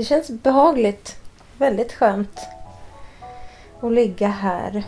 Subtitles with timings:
[0.00, 1.16] Det känns behagligt.
[1.58, 2.40] Väldigt skönt
[3.80, 4.84] att ligga här.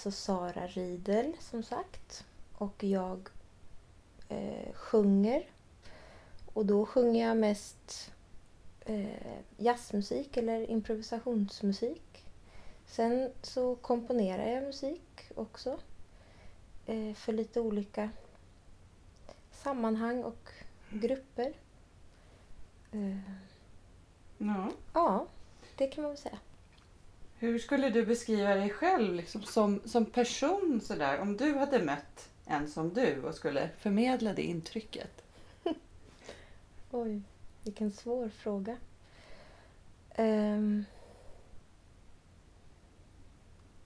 [0.00, 3.28] Alltså Sara Riedel som sagt och jag
[4.28, 5.46] eh, sjunger.
[6.54, 8.10] Och då sjunger jag mest
[8.80, 12.24] eh, jazzmusik eller improvisationsmusik.
[12.86, 15.80] Sen så komponerar jag musik också
[16.86, 18.10] eh, för lite olika
[19.52, 20.48] sammanhang och
[20.90, 21.52] grupper.
[22.92, 23.32] Eh,
[24.38, 24.70] Ja.
[24.94, 25.26] ja,
[25.76, 26.38] det kan man väl säga.
[27.40, 31.18] Hur skulle du beskriva dig själv liksom, som, som person sådär?
[31.18, 35.24] Om du hade mött en som du och skulle förmedla det intrycket.
[36.90, 37.22] Oj,
[37.64, 38.76] vilken svår fråga.
[40.18, 40.84] Um,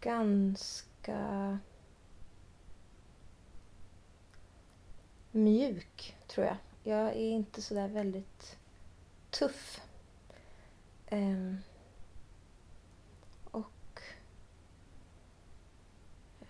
[0.01, 1.59] ganska
[5.31, 6.57] mjuk, tror jag.
[6.83, 8.57] Jag är inte så där väldigt
[9.31, 9.81] tuff.
[11.11, 11.59] Um,
[13.45, 14.01] och...
[16.41, 16.44] ehm,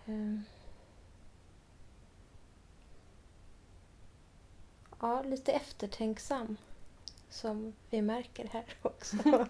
[4.99, 6.57] ja, lite eftertänksam.
[7.29, 9.17] Som vi märker här också.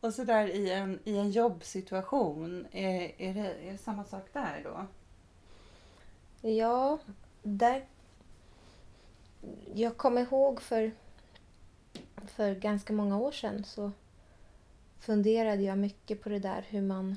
[0.00, 4.60] Och sådär i en, i en jobbsituation, är, är, det, är det samma sak där
[4.64, 4.86] då?
[6.48, 6.98] Ja,
[7.42, 7.86] där...
[9.74, 10.92] Jag kommer ihåg för,
[12.26, 13.92] för ganska många år sedan så
[15.00, 17.16] funderade jag mycket på det där hur man eh,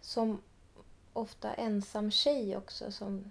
[0.00, 0.42] som
[1.12, 3.30] ofta ensam tjej också som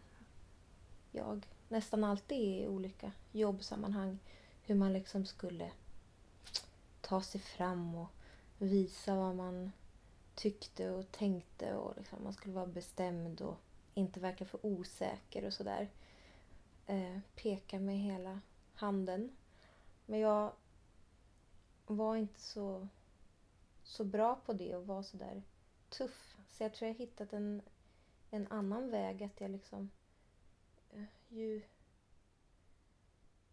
[1.11, 4.19] jag nästan alltid är i olika jobbsammanhang
[4.61, 5.71] hur man liksom skulle
[7.01, 8.09] ta sig fram och
[8.57, 9.71] visa vad man
[10.35, 13.57] tyckte och tänkte och liksom man skulle vara bestämd och
[13.93, 15.89] inte verka för osäker och sådär.
[16.85, 18.41] Eh, peka med hela
[18.73, 19.35] handen.
[20.05, 20.51] Men jag
[21.87, 22.87] var inte så,
[23.83, 25.43] så bra på det och var sådär
[25.89, 26.37] tuff.
[26.47, 27.61] Så jag tror jag hittat en,
[28.31, 29.23] en annan väg.
[29.23, 29.91] Att jag liksom...
[30.93, 31.61] Eh, ju,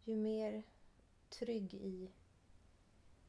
[0.04, 0.62] ju mer
[1.28, 2.10] trygg i,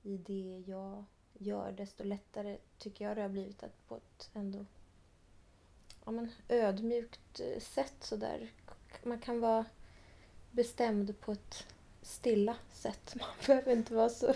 [0.04, 4.66] i det jag gör desto lättare tycker jag det har blivit att på ett ändå
[6.06, 8.52] ja, men ödmjukt eh, sätt så där.
[9.04, 9.66] Man kan vara
[10.52, 11.68] bestämd på ett
[12.02, 13.16] stilla sätt.
[13.16, 14.34] Man behöver inte vara så,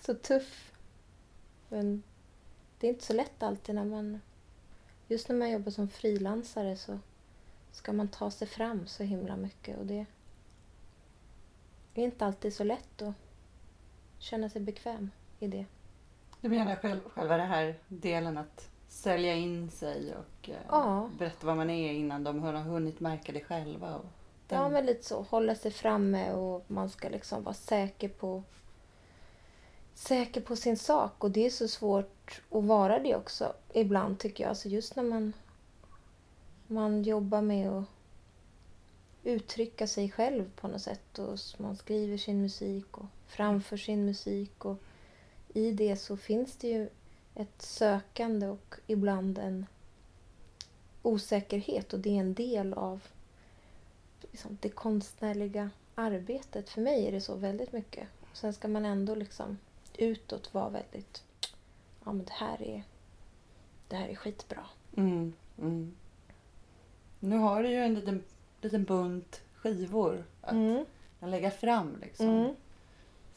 [0.00, 0.72] så tuff.
[1.68, 2.02] Men
[2.84, 4.20] det är inte så lätt alltid när man...
[5.08, 6.98] Just när man jobbar som frilansare så
[7.72, 10.06] ska man ta sig fram så himla mycket och det
[11.94, 13.14] är inte alltid så lätt att
[14.18, 15.64] känna sig bekväm i det.
[16.40, 21.10] Du menar själv, själva den här delen att sälja in sig och eh, Ja.
[21.18, 23.94] berätta vad man är innan de har hunnit märka det själva?
[23.94, 24.04] Och
[24.48, 25.22] den- Ja, men lite så.
[25.22, 28.42] Hålla sig framme och man ska liksom vara säker på
[29.94, 31.24] säker på sin sak.
[31.24, 34.48] Och det är så svårt att vara det också ibland tycker jag.
[34.48, 35.32] Alltså just när man,
[36.66, 37.84] man jobbar med att
[39.24, 41.18] uttrycka sig själv på något sätt.
[41.18, 44.64] Och man skriver sin musik och framför sin musik.
[44.64, 44.76] Och
[45.52, 46.88] i det så finns det ju
[47.34, 49.66] ett sökande och ibland en
[51.02, 51.92] osäkerhet.
[51.92, 53.02] Och det är en del av
[54.20, 56.68] liksom, det konstnärliga arbetet.
[56.68, 58.08] För mig är det så väldigt mycket.
[58.32, 59.58] Sen ska man ändå liksom
[59.98, 61.22] utåt vara väldigt...
[62.04, 62.82] Ja, men det här är,
[63.88, 64.66] det här är skitbra.
[64.96, 65.94] Mm, mm.
[67.20, 68.22] Nu har du ju en liten,
[68.60, 70.84] liten bunt skivor att, Mm.
[71.20, 71.96] lägga fram.
[72.02, 72.28] Liksom.
[72.28, 72.54] Mm.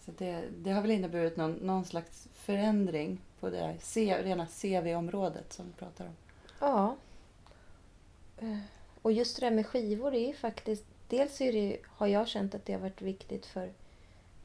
[0.06, 4.48] Så det, det har väl inneburit någon, någon slags förändring på det här C, rena
[4.48, 6.15] CV-området som vi pratar om.
[6.59, 6.95] Ja.
[8.38, 8.57] Eh,
[9.01, 10.83] Och just det där med skivor är ju faktiskt...
[11.09, 13.71] Dels är det, har jag känt att det har varit viktigt för,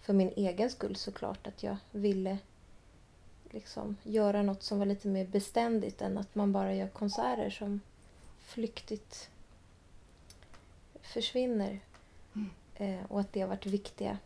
[0.02, 1.46] för min egen skull såklart.
[1.46, 2.38] Att jag ville
[3.50, 7.80] liksom göra något som var lite mer beständigt än att man bara gör konserter som
[8.40, 9.28] flyktigt
[11.02, 11.80] försvinner.
[12.74, 14.18] Eh, och att det har varit viktiga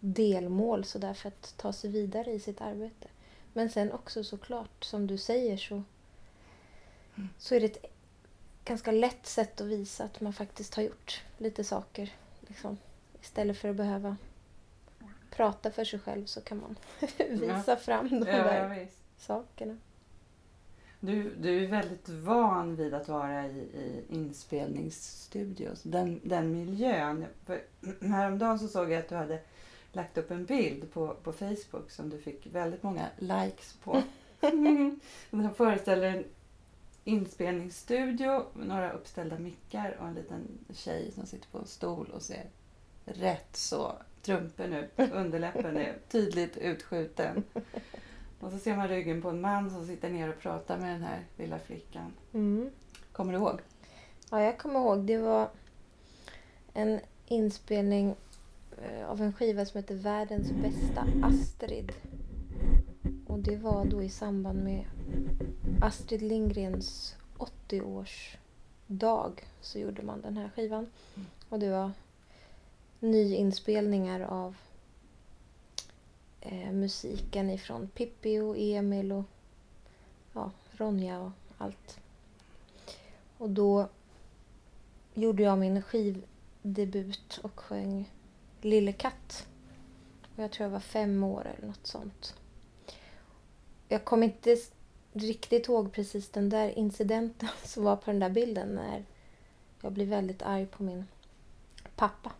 [0.00, 3.08] delmål så där för att ta sig vidare i sitt arbete.
[3.52, 5.82] Men sen också såklart, som du säger så,
[7.38, 7.92] så är det ett
[8.64, 12.12] ganska lätt sätt att visa att man faktiskt har gjort lite saker.
[12.40, 12.78] Liksom,
[13.22, 14.16] Istället för att behöva
[15.36, 16.76] prata för sig själv så kan man
[17.30, 18.86] visa fram de Ja, där ja,
[19.18, 19.76] sakerna.
[21.00, 25.82] Du, du är väldigt van vid att vara i, i inspelningsstudios.
[25.82, 27.26] Den, den miljön.
[27.44, 27.62] För
[28.00, 29.40] häromdagen så såg jag att du hade
[29.92, 34.02] lagt upp en bild på, på Facebook som du fick väldigt många likes på.
[35.30, 36.24] Den föreställer en
[37.04, 42.22] inspelningsstudio med några uppställda mickar och en liten tjej som sitter på en stol och
[42.22, 42.44] ser
[43.04, 43.92] rätt så
[44.26, 44.90] trumpen ut.
[45.12, 47.44] Underläppen är tydligt utskjuten.
[48.40, 51.02] Och så ser man ryggen på en man som sitter ner och pratar med den
[51.02, 52.12] här lilla flickan.
[52.34, 52.70] Mm.
[53.12, 53.60] Kommer du ihåg?
[54.30, 54.98] Ja, jag kommer ihåg.
[54.98, 55.48] Det var
[56.72, 58.14] en inspelning
[58.82, 61.92] eh, av en skiva som heter Världens bästa Astrid.
[63.26, 64.84] Och det var då i samband med
[65.80, 67.16] Astrid Lindgrens
[67.68, 70.86] 80-årsdag så gjorde man den här skivan.
[71.48, 71.90] Och det var
[73.00, 74.56] nyinspelningar av
[76.40, 79.24] eh, musiken ifrån Pippi och Emil och
[80.32, 81.98] ja, Ronja och allt.
[83.38, 83.88] Och då
[85.14, 88.12] gjorde jag min skivdebut och sjöng
[88.60, 89.46] Lille katt.
[90.36, 92.34] Och jag tror jag var fem år eller något sånt.
[93.88, 94.56] Jag kommer inte
[95.12, 99.04] riktigt ihåg precis den där incidenten som var på den där bilden när
[99.80, 101.04] jag blev väldigt arg på min
[101.96, 102.32] pappa.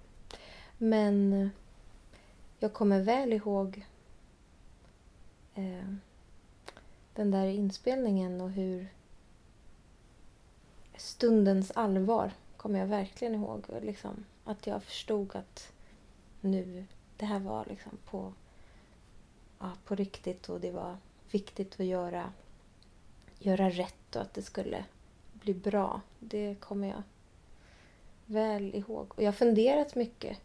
[0.78, 1.48] Men eh,
[2.58, 3.86] jag kommer väl ihåg
[5.54, 5.92] eh,
[7.14, 8.88] den där inspelningen och hur
[10.96, 13.64] stundens allvar kommer jag verkligen ihåg.
[13.68, 15.72] Och Liksom, att jag förstod att
[16.40, 16.86] nu,
[17.16, 18.32] det här var liksom på,
[19.58, 20.96] ja, på riktigt och det var
[21.30, 22.32] viktigt att göra,
[23.38, 24.84] göra rätt och att det skulle
[25.32, 26.00] bli bra.
[26.20, 27.02] Det kommer jag
[28.26, 29.12] väl ihåg.
[29.16, 30.38] Och jag har funderat mycket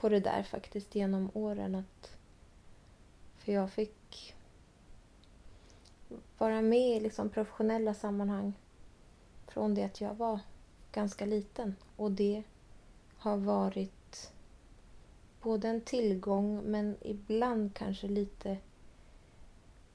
[0.00, 1.74] på det där faktiskt genom åren.
[1.74, 2.16] Att,
[3.38, 4.34] för jag fick
[6.38, 8.52] vara med i liksom professionella sammanhang
[9.48, 10.40] från det att jag var
[10.92, 11.76] ganska liten.
[11.96, 12.42] Och det
[13.16, 14.32] har varit
[15.42, 18.56] både en tillgång men ibland kanske lite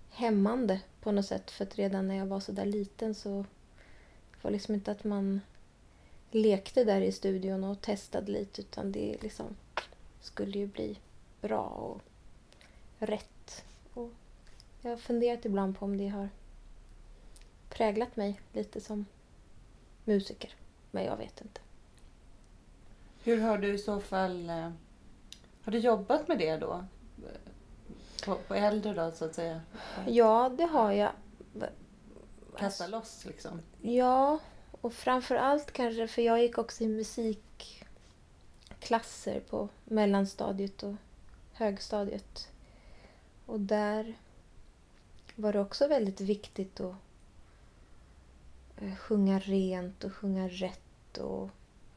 [0.10, 1.52] hämmande på något sätt.
[1.52, 3.46] För att redan när jag var så där liten så
[4.42, 5.42] var liksom inte att man
[6.32, 9.56] lekte där i studion och testade lite utan det liksom
[10.26, 11.00] skulle ju bli
[11.42, 12.02] bra och
[13.00, 13.64] rätt.
[13.94, 14.10] Och
[14.82, 16.30] jag har funderat ibland på om det har
[17.70, 19.06] präglat mig lite som
[20.06, 20.56] musiker.
[20.92, 21.62] Men jag vet inte.
[23.24, 24.50] Hur har du i så fall...
[24.50, 24.72] eh,
[25.64, 26.86] Har du jobbat med det då?
[28.26, 29.62] På, på äldre då så att säga?
[30.08, 31.12] Ja, det har jag.
[32.58, 33.62] Kasta loss liksom?
[33.82, 34.40] Ja,
[34.82, 36.88] och framför allt kanske för jag gick också i
[38.86, 40.96] klasser på mellanstadiet och
[41.54, 42.52] högstadiet.
[43.46, 44.16] Och där
[45.36, 46.96] var det också väldigt viktigt att
[48.78, 51.50] eh, sjunga rent och sjunga rätt och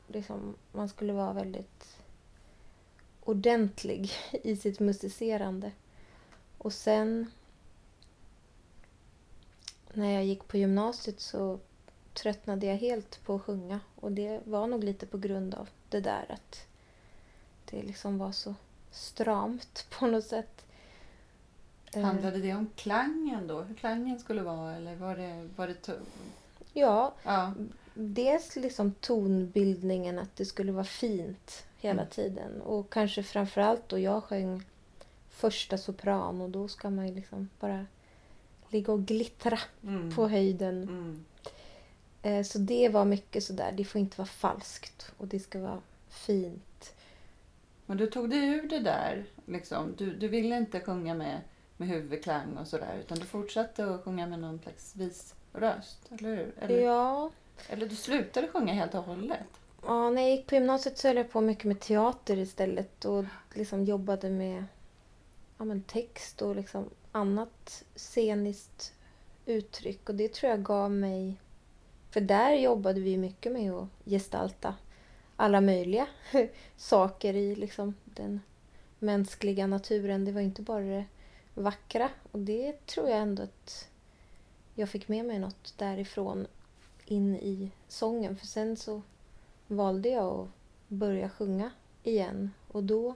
[0.06, 1.96] liksom man skulle vara väldigt
[3.20, 4.10] ordentlig
[4.42, 5.72] i sitt musicerande.
[6.58, 7.30] Och sen
[9.92, 11.58] när jag gick på gymnasiet så
[12.14, 13.80] tröttnade jag helt på att sjunga.
[13.94, 16.68] Och det var nog lite på grund av det där att
[17.70, 18.54] det liksom var så
[18.90, 20.64] stramt på något sätt.
[21.94, 23.60] Eh, Handlade det om klangen då?
[23.62, 24.76] Hur klangen skulle vara?
[24.76, 25.48] Eller var det...
[25.56, 25.98] Var det
[26.72, 27.52] Ja, ja.
[27.94, 32.10] dels liksom tonbildningen, att det skulle vara fint hela Mm.
[32.10, 32.62] tiden.
[32.62, 34.62] Och kanske framförallt då jag sjöng
[35.30, 37.86] första sopran och då ska man ju liksom bara
[38.68, 40.14] ligga och glittra Mm.
[40.14, 40.82] på höjden.
[40.82, 41.24] Mm.
[42.22, 45.80] Eh, Så det var mycket sådär, det får inte vara falskt och det ska vara
[46.08, 46.62] fint.
[47.88, 49.24] Men du tog dig ur det där.
[49.46, 49.94] Liksom.
[49.96, 51.40] Du, du ville inte sjunga med,
[51.76, 52.96] med huvudklang och sådär.
[53.00, 55.98] Utan du fortsatte att sjunga med någon slags visröst.
[56.10, 56.52] Eller hur?
[56.60, 57.30] Eller, Ja,
[57.68, 59.38] eller du slutade sjunga helt och hållet.
[59.82, 63.24] ja, när jag gick på gymnasiet så höll jag på mycket med teater istället och
[63.54, 64.64] liksom jobbade med
[65.58, 68.92] ja, men text och liksom annat sceniskt
[69.46, 70.08] uttryck.
[70.08, 71.34] Och det tror jag gav mig...
[72.10, 74.74] För där jobbade vi mycket med att gestalta
[75.40, 76.06] alla möjliga
[76.76, 78.40] saker i liksom den
[78.98, 80.24] mänskliga naturen.
[80.24, 81.04] Det var inte bara det
[81.54, 82.10] vackra.
[82.32, 83.88] Och det tror jag ändå att
[84.74, 86.46] jag fick med mig något därifrån
[87.04, 88.36] in i sången.
[88.36, 89.02] För sen så
[89.66, 90.48] valde jag att
[90.88, 91.70] börja sjunga
[92.02, 92.50] igen.
[92.68, 93.14] Och då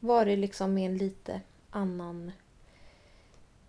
[0.00, 2.32] var det liksom med en lite annan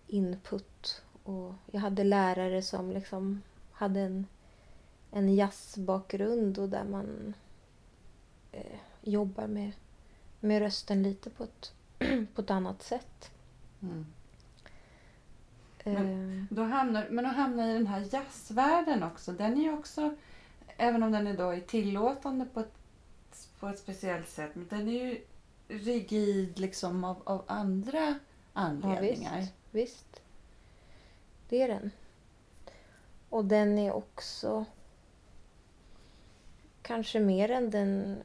[0.07, 1.01] input.
[1.23, 3.41] Och jag hade lärare som liksom
[3.71, 4.27] hade en,
[5.17, 7.33] en jazzbakgrund och där man
[8.51, 9.71] eh, jobbar med
[10.39, 11.73] med rösten lite på ett,
[12.35, 13.31] på ett annat sätt.
[13.81, 14.05] Mm.
[15.79, 20.15] Eh, Då hamnar, men att hamna i den här jazzvärlden också, den är ju också,
[20.77, 22.73] även om den idag är tillåtande på ett,
[23.59, 25.21] på ett speciellt sätt, men den är ju
[25.67, 28.15] rigid liksom av, av andra ja,
[28.53, 29.39] anledningar.
[29.39, 30.21] visst, visst.
[31.49, 31.91] Det är den.
[33.29, 34.65] Och den är också
[36.87, 38.23] kanske mer än den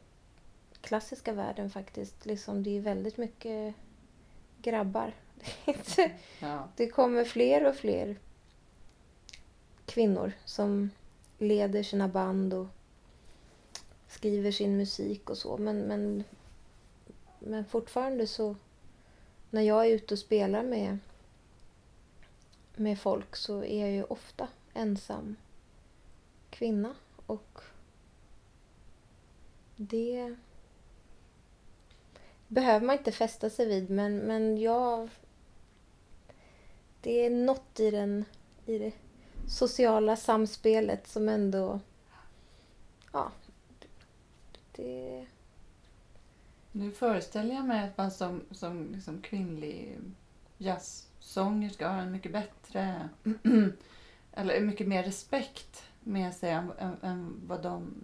[0.81, 2.27] klassiska världen faktiskt.
[2.27, 3.75] Liksom, det är väldigt mycket
[4.63, 5.15] grabbar.
[5.97, 6.69] Det Ja.
[6.95, 8.17] Kommer fler och fler
[9.87, 10.91] kvinnor som
[11.39, 12.67] leder sina band och
[14.09, 15.57] skriver sin musik och så.
[15.57, 16.25] Men, men,
[17.39, 18.57] men fortfarande så
[19.51, 20.99] när jag är ute och spelar med,
[22.77, 25.37] med folk så är jag ju ofta ensam
[26.51, 26.95] kvinna.
[27.27, 27.63] Och
[29.89, 30.37] det
[32.49, 35.11] behöver man inte fästa sig vid men, men jag
[37.01, 38.25] det är något i, den,
[38.67, 38.93] i det
[39.49, 41.81] sociala samspelet som ändå...
[43.13, 43.33] Ja.
[44.73, 45.27] Det...
[46.73, 49.99] Nu föreställer jag mig att man som, som liksom kvinnlig
[50.59, 53.09] jazzsångerska har en mycket bättre,
[54.33, 57.95] eller mycket mer respekt med sig än, än, än vad de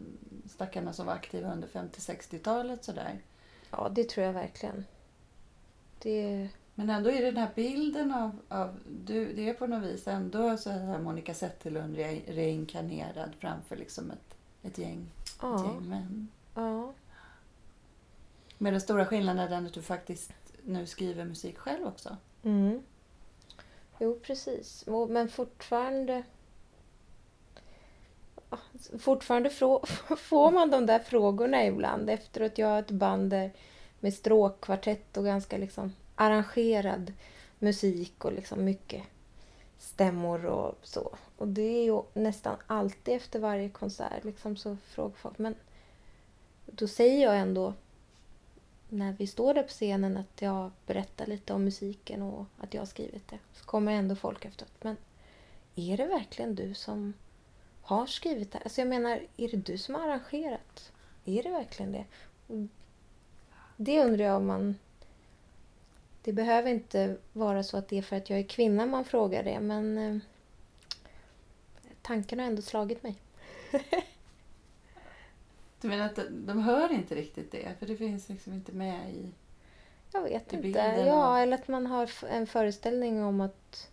[0.46, 3.20] stackarna som var aktiva under 50-60-talet sådär.
[3.70, 4.84] Ja, det tror jag verkligen.
[5.98, 6.48] Det...
[6.74, 10.08] Men ändå är det den här bilden av, av du, det är på något vis
[10.08, 15.64] ändå så här Monica Zetterlund re, reinkarnerad framför liksom ett, ett, gäng, ett Ja.
[15.64, 16.28] gäng män.
[16.54, 16.92] ja.
[18.58, 20.32] Med den stora skillnaden är den att du faktiskt
[20.64, 22.16] nu skriver musik själv också.
[22.42, 22.82] Mm.
[23.98, 24.84] Jo, precis.
[25.08, 26.22] Men fortfarande...
[28.98, 29.50] Fortfarande
[30.18, 33.52] får man de där frågorna ibland efter att jag har ett band där
[34.00, 37.12] med stråkkvartett och ganska liksom arrangerad
[37.58, 39.02] musik och liksom mycket
[39.78, 41.16] stämmor och så.
[41.36, 45.38] Och det är ju nästan alltid efter varje konsert liksom så frågar folk.
[45.38, 45.54] Men
[46.66, 47.74] då säger jag ändå
[48.88, 52.80] när vi står där på scenen att jag berättar lite om musiken och att jag
[52.80, 53.38] har skrivit det.
[53.52, 54.72] Så kommer ändå folk efteråt.
[54.80, 54.96] Men
[55.74, 57.14] är det verkligen du som
[57.88, 58.58] har skrivit det?
[58.58, 60.92] Alltså jag menar, är det du som har arrangerat?
[61.24, 62.04] Är det verkligen det?
[63.76, 64.78] Det undrar jag om man...
[66.22, 69.42] Det behöver inte vara så att det är för att jag är kvinna man frågar
[69.44, 70.16] det, men eh,
[72.02, 73.16] tanken har ändå slagit mig.
[75.80, 77.74] Du menar att de, de hör inte riktigt det?
[77.78, 79.30] För det finns liksom inte med i...
[80.12, 80.68] Jag vet inte.
[81.06, 83.90] Ja, och- eller att man har en föreställning om att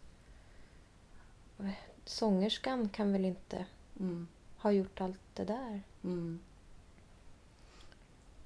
[2.06, 3.66] sångerskan kan väl inte
[4.00, 5.82] Mm, ha gjort allt det där.
[6.04, 6.40] mm.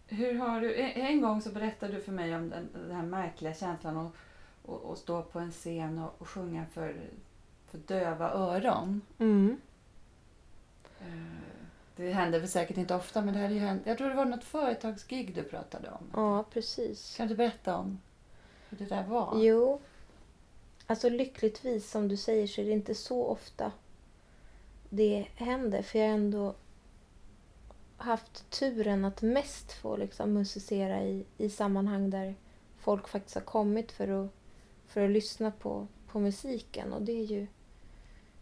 [0.08, 0.76] Hur har du...
[0.76, 4.12] En, gång så berättade du för mig om den, den här märkliga känslan
[4.92, 6.96] att stå på en scen och, och sjunga för,
[7.68, 9.02] för döva öron.
[11.00, 11.06] Eh,
[11.96, 13.82] Det händer väl säkert inte ofta, men det hade ju hänt.
[13.86, 16.04] Jag tror det var något företagsgig du pratade om.
[16.14, 17.16] Ja, precis.
[17.18, 18.00] Kan du berätta om
[18.70, 19.34] hur det där var?
[19.44, 19.82] Jo.
[20.88, 23.72] Alltså lyckligtvis, som du säger, så är det inte så ofta
[24.90, 25.82] det händer.
[25.82, 26.56] För jag har ändå
[27.98, 32.36] haft turen att mest få liksom musicera i, i sammanhang där
[32.78, 34.32] folk faktiskt har kommit för att,
[34.88, 36.94] för att lyssna på, på musiken.
[36.94, 37.48] Och det är ju,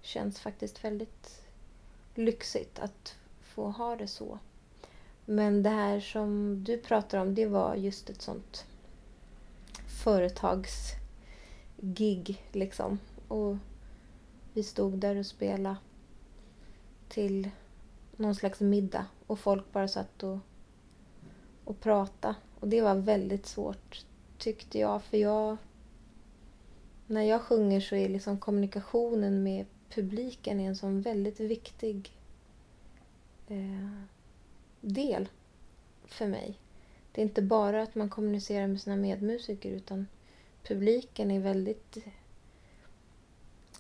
[0.01, 1.44] känns faktiskt väldigt
[2.16, 4.39] lyxigt att få ha det så.
[5.25, 8.66] Men det här som du pratar om, det var just ett sånt
[10.04, 13.00] företagsgig liksom.
[13.27, 13.58] Och
[14.54, 15.75] vi stod där och spelade
[17.09, 17.49] till
[18.15, 20.37] någon slags middag och folk bara satt och,
[21.63, 22.35] och pratade.
[22.59, 24.05] Och det var väldigt svårt
[24.37, 25.57] tyckte jag för jag
[27.07, 32.11] när jag sjunger så är liksom kommunikationen med publiken en sån väldigt viktig
[33.47, 34.01] eh,
[34.81, 35.29] del
[36.05, 36.59] för mig.
[37.11, 40.07] Det är inte bara att man kommunicerar med sina medmusiker utan
[40.63, 41.97] publiken är väldigt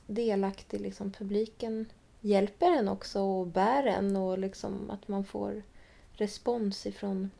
[0.07, 0.81] delaktig.
[0.81, 1.11] Liksom.
[1.11, 1.85] Publiken
[2.27, 5.63] hjälper en också och bär en och liksom att man får
[6.11, 7.31] respons ifrån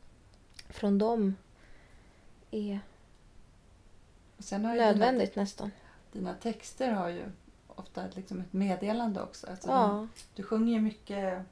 [0.70, 1.36] från dem
[2.52, 2.80] är
[4.58, 5.72] nödvändigt nästan.
[6.12, 7.24] Dina, dina texter har ju
[7.68, 9.48] ofta liksom ett meddelande också.
[9.48, 11.46] Alltså de, Ja, du sjunger ju mycket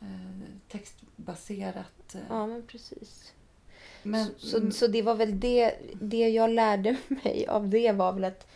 [0.00, 2.14] eh, textbaserat.
[2.14, 3.32] Eh, ja, men precis.
[4.02, 8.24] men, Så, så det var väl det, det jag lärde mig av det var väl
[8.24, 8.46] att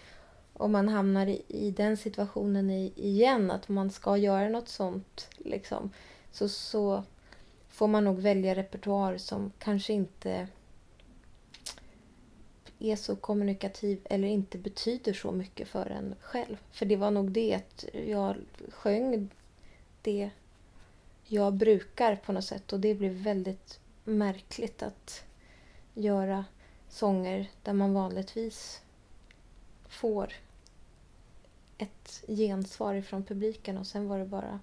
[0.60, 5.28] om man hamnar i, i den situationen i, igen, att man ska göra något sånt,
[5.38, 5.90] liksom,
[6.32, 7.02] så, så
[7.68, 10.48] får man nog välja repertoar som kanske inte
[12.78, 16.56] är så kommunikativ eller inte betyder så mycket för en själv.
[16.70, 18.36] För det var nog det att jag
[18.68, 19.28] sjöng
[20.02, 20.30] det
[21.26, 25.24] jag brukar på något sätt och det blev väldigt märkligt att
[25.94, 26.44] göra
[26.88, 28.82] sånger där man vanligtvis
[29.88, 30.32] får
[31.82, 34.60] ett gensvar ifrån publiken och sen var det bara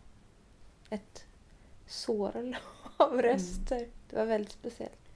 [0.90, 1.26] ett
[1.88, 2.56] sorl
[2.98, 3.88] av röster.
[4.10, 5.08] Det var väldigt speciellt.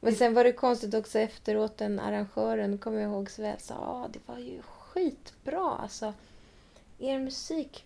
[0.00, 3.74] Men sen var det konstigt också efteråt, den arrangören, kommer jag ihåg så väl, sa
[3.74, 6.14] ah, det var ju skitbra alltså.
[6.98, 7.84] Er musik,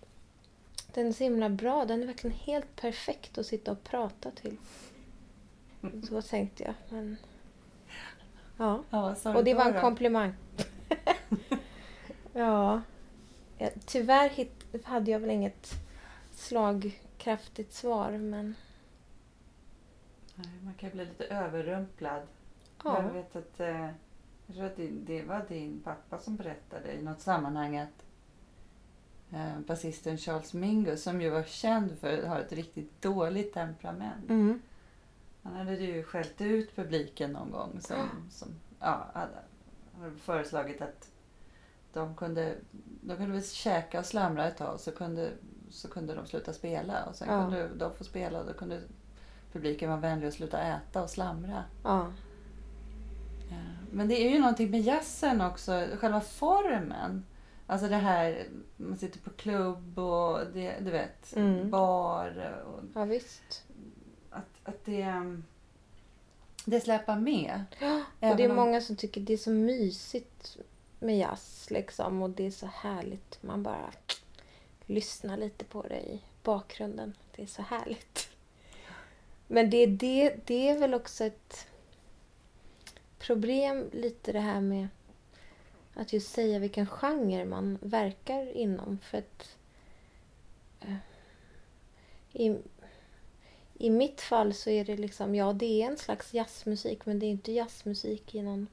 [0.93, 1.85] den är så himla bra.
[1.85, 4.57] Den är verkligen helt perfekt att sitta och prata till.
[6.07, 6.73] Så tänkte jag.
[6.89, 7.17] Men...
[8.57, 8.83] Ja.
[8.89, 10.33] Ja, Och det var en komplimang.
[12.33, 12.81] ja.
[13.57, 15.71] Ja, Tyvärr hit, hade jag väl inget
[16.31, 18.55] slagkraftigt svar, men
[20.35, 22.21] Nej, Man kan bli lite överrumplad.
[22.83, 23.03] ja.
[23.03, 23.89] Jag vet att, eh,
[24.45, 28.05] jag tror att det, det var din pappa som berättade i något sammanhang att
[29.31, 34.29] eh, basisten Charles Mingus, som ju var känd för att ha ett riktigt dåligt temperament.
[34.29, 34.61] Mm.
[35.43, 38.47] Han hade ju skällt ut publiken någon gång som, som
[38.79, 41.11] ja, hade föreslagit att
[41.95, 42.55] de kunde,
[43.01, 45.29] de kunde väl käka och slamra ett tag så kunde,
[45.69, 47.41] så kunde de sluta spela och sen Ja.
[47.41, 48.81] kunde de få spela och då kunde
[49.53, 51.63] publiken vara vänlig och sluta äta och slamra.
[51.83, 52.07] ja.
[53.49, 53.55] Ja,
[53.91, 57.25] Men det är ju någonting med jazzen också, själva formen.
[57.67, 58.47] Alltså det här,
[58.77, 61.69] man sitter på klubb och det, du vet, Mm.
[61.69, 63.63] bar och Ja, visst.
[64.29, 65.13] att, att det,
[66.65, 67.63] det släpar med.
[67.81, 67.83] Och
[68.23, 70.57] Även det är om- många som tycker det är så mysigt
[71.05, 73.43] med jazz liksom och det är så härligt.
[73.43, 73.93] Man bara
[74.85, 77.13] lyssnar lite på det i bakgrunden.
[77.35, 78.29] Det är så härligt.
[79.47, 81.67] Men det, det, det är väl också ett
[83.19, 84.87] problem lite det här med
[85.93, 88.99] att just säga vilken genre man verkar inom.
[89.03, 89.57] För att
[90.81, 90.95] eh,
[92.33, 92.57] i,
[93.73, 97.25] i mitt fall så är det liksom, ja det är en slags jazzmusik men det
[97.25, 98.67] är inte jazzmusik i någon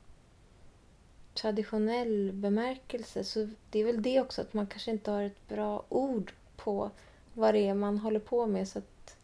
[1.34, 3.24] traditionell bemärkelse.
[3.24, 6.90] Så det är väl det också att man kanske inte har ett bra ord på
[7.34, 8.68] vad det är man håller på med.
[8.68, 9.16] Så att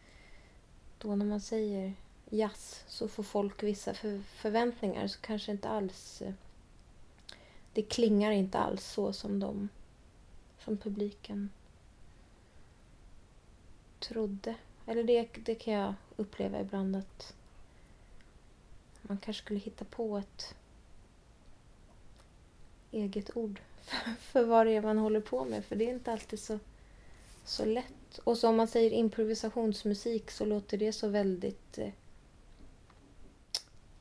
[0.99, 1.93] då när man säger
[2.31, 6.33] jazz så får folk vissa för, förväntningar så kanske inte alls eh,
[7.73, 9.69] det klingar inte alls så som de
[10.65, 11.51] som publiken
[13.99, 14.55] trodde.
[14.87, 17.35] Eller det, det kan jag uppleva ibland att
[19.03, 20.55] man kanske skulle hitta på ett
[22.93, 25.65] eget ord för, för vad det är man håller på med.
[25.65, 26.59] För det är inte alltid så,
[27.45, 28.19] så lätt.
[28.25, 31.91] Och så om man säger improvisationsmusik så låter det så väldigt eh,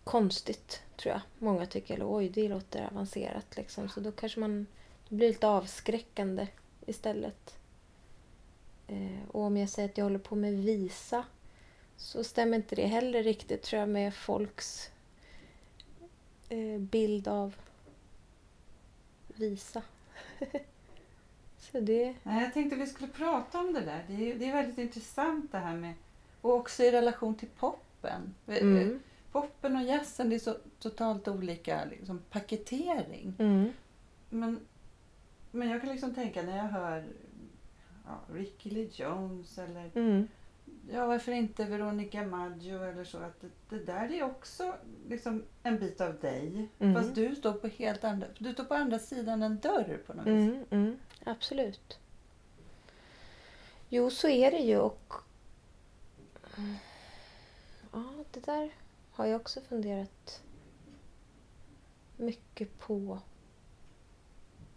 [0.04, 1.22] konstigt, tror jag.
[1.38, 3.90] Många tycker, eller oj, det låter avancerat liksom.
[3.90, 4.68] Så då kanske man
[5.10, 6.48] blir lite avskräckande
[6.86, 7.58] istället.
[8.88, 11.26] Eh, och om jag säger att jag håller på med visa
[11.98, 14.90] så stämmer inte det heller riktigt tror jag med folks
[16.50, 17.56] eh, bild av
[19.40, 19.82] visa.
[21.58, 22.16] så det...
[22.24, 24.04] Nej, jag tänkte vi skulle prata om det där.
[24.08, 25.94] Det är, det är väldigt intressant det här med...
[26.42, 28.34] Och också i relation till poppen.
[28.48, 29.00] Mm.
[29.32, 33.34] Poppen och jazzen, det är så totalt olika liksom, paketering.
[33.40, 33.74] Mm.
[34.30, 34.60] Men,
[35.52, 37.06] men jag kan liksom tänka när jag hör
[38.06, 40.28] ja, Ricky Lee Jones eller Mm.
[40.92, 43.18] Ja, varför inte Veronica Maggio eller så.
[43.18, 44.74] Att det, det där är också
[45.08, 46.70] liksom en bit av dig.
[46.80, 46.96] Mm.
[46.96, 50.28] Fast du står på helt andra, du står på andra sidan en dörr på något
[50.28, 50.50] vis.
[50.50, 52.00] Mm, mm, absolut.
[53.90, 55.14] Jo, så är det ju och...
[57.92, 58.72] Ja, det där
[59.12, 60.44] har jag också funderat
[62.18, 63.20] mycket på.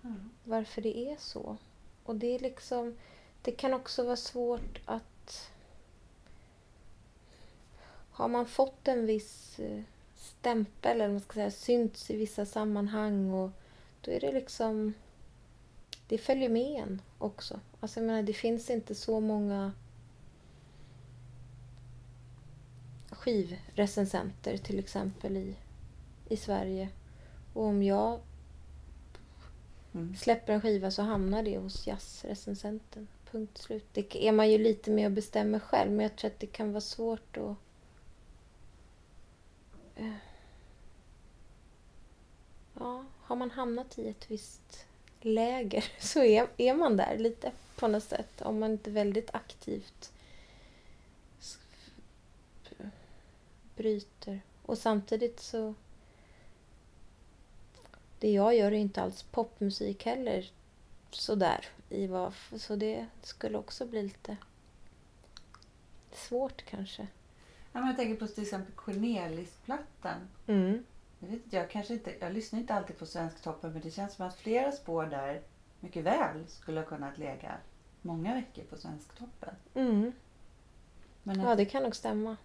[0.03, 0.31] Mm.
[0.45, 1.57] varför det är så.
[2.05, 2.97] Och det är liksom...
[3.43, 5.03] Det kan också vara svårt att...
[8.21, 9.83] Har man fått en viss eh,
[10.17, 13.51] stämpel, eller man ska säga, synts i vissa sammanhang och
[14.01, 14.95] då är det liksom...
[16.09, 17.61] Det följer med en också.
[17.81, 19.73] Alltså jag menar, det finns inte så många
[23.11, 25.55] skivrecensenter till exempel i,
[26.29, 26.89] i Sverige.
[27.55, 28.21] Och om jag
[29.95, 30.17] Mm.
[30.17, 33.09] släpper en skiva så hamnar det hos jazzrecensenten.
[33.31, 33.87] Punkt slut.
[33.93, 36.73] Det är man ju lite med och bestämmer själv men jag tror att det kan
[36.73, 37.57] vara svårt att...
[40.01, 40.17] Eh,
[42.79, 44.87] ja, har man hamnat i ett visst
[45.21, 48.43] läger så är, är man där lite på något sätt.
[48.43, 50.13] Om man inte väldigt aktivt
[53.77, 54.41] bryter.
[54.63, 55.75] Och samtidigt så
[58.19, 60.51] det jag gör är inte alls popmusik heller
[61.11, 61.67] sådär.
[61.89, 64.37] I vad, så det skulle också bli lite
[66.13, 67.07] svårt kanske.
[67.73, 70.29] Ja, men jag tänker på till exempel Cornelisplattan.
[70.47, 70.85] Mm.
[71.19, 74.27] Jag, vet jag, kanske inte, jag lyssnar inte alltid på Svensktoppen men det känns som
[74.27, 75.41] att flera spår där
[75.81, 77.53] mycket väl skulle ha kunnat lägga
[78.03, 79.55] många veckor på Svensktoppen.
[79.75, 80.13] Mm.
[81.23, 82.37] Men Ja, det kan nog stämma.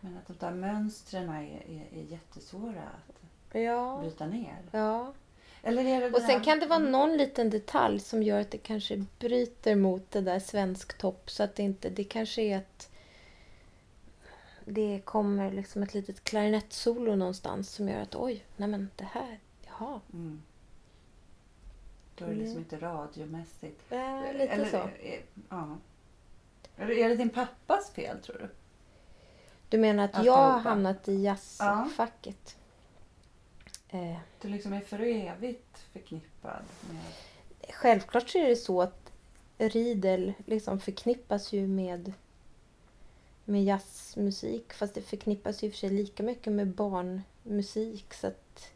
[0.00, 3.98] men att de där mönstren är, är, är jättesvåra att Ja.
[4.00, 4.56] bryta ner.
[4.70, 5.12] ja.
[6.14, 10.10] Och sen kan det vara någon liten detalj som gör att det kanske bryter mot
[10.10, 11.30] det där svensk topp.
[11.30, 12.90] Så att det inte, det kanske är att
[14.64, 19.38] det kommer liksom ett litet klarinettsolo någonstans som gör att oj, nej men det här,
[19.66, 20.00] jaha.
[20.12, 20.42] Mm.
[22.16, 22.62] Då är det liksom Mm.
[22.62, 23.80] inte radiomässigt.
[23.88, 24.76] Ja, lite Eller, så.
[24.76, 25.76] Är, ja.
[26.76, 28.48] Eller är det din pappas fel tror du?
[29.68, 30.40] Du menar att jag Alltihopa.
[30.40, 32.56] har hamnat i jazzfacket?
[33.90, 37.74] Eh, Du liksom är för evigt förknippad med...
[37.74, 39.12] självklart så är det så att
[39.58, 42.12] Riedel liksom förknippas ju med,
[43.44, 44.72] med jazzmusik.
[44.72, 48.14] Fast det förknippas ju för sig lika mycket med barnmusik.
[48.14, 48.72] Så att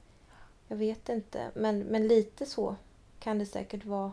[0.69, 1.51] jag vet inte.
[1.55, 2.77] Men, men lite så
[3.19, 4.13] kan det säkert vara.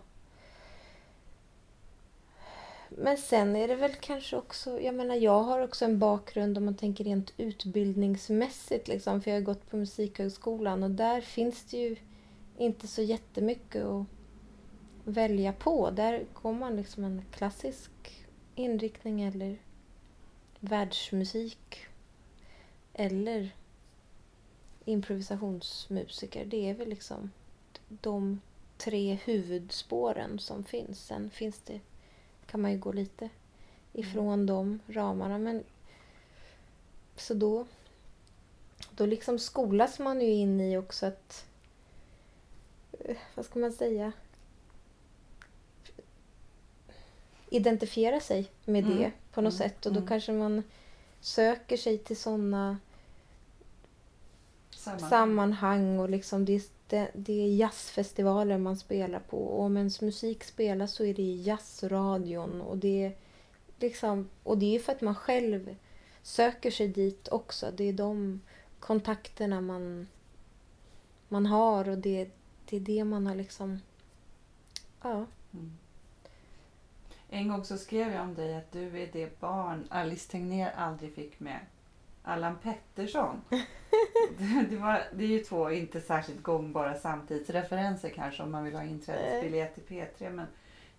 [3.01, 6.65] Men sen är det väl kanske också, jag menar jag har också en bakgrund om
[6.65, 9.21] man tänker rent utbildningsmässigt liksom.
[9.21, 11.95] För jag har gått på Musikhögskolan och där finns det ju
[12.57, 14.05] inte så jättemycket att
[15.03, 15.89] välja på.
[15.89, 17.91] Där går man liksom en klassisk
[18.55, 19.57] inriktning eller
[20.59, 21.85] världsmusik.
[22.93, 23.55] Eller
[24.85, 26.45] improvisationsmusiker.
[26.45, 27.31] Det är väl liksom
[27.87, 28.41] de
[28.77, 31.05] tre huvudspåren som finns.
[31.05, 31.79] Sen finns det,
[32.51, 33.29] kan man ju gå lite
[33.93, 35.37] ifrån de ramarna.
[35.37, 35.63] Men,
[37.15, 37.65] så då,
[38.91, 41.45] då liksom skolas man ju in i också att
[42.99, 44.11] eh, vad ska man säga?
[47.49, 48.97] Identifiera sig med Mm.
[48.97, 49.69] det på något Mm.
[49.69, 49.85] sätt.
[49.85, 50.07] Och då Mm.
[50.07, 50.63] kanske man
[51.21, 52.77] söker sig till sådana
[54.71, 54.99] Samma.
[55.09, 59.37] sammanhang och liksom det, det, det är jazzfestivaler man spelar på.
[59.37, 62.61] Och om ens musik spelas så är det i jazzradion.
[62.61, 63.15] Och det är
[63.79, 65.75] liksom, och det är för att man själv
[66.21, 67.71] söker sig dit också.
[67.71, 68.41] Det är de
[68.79, 70.07] kontakterna man,
[71.27, 72.29] man har och det,
[72.65, 73.79] det är det man har liksom...
[75.01, 75.25] Ja.
[75.53, 75.77] Mm.
[77.29, 81.13] En gång så skrev jag om dig att du är det barn Alice Tegnér aldrig
[81.13, 81.59] fick med
[82.23, 83.41] Allan Pettersson.
[84.37, 88.75] det, det, var, det är ju två inte särskilt gångbara samtidsreferenser kanske om man vill
[88.75, 90.31] ha inträdesbiljett till P3.
[90.31, 90.45] Men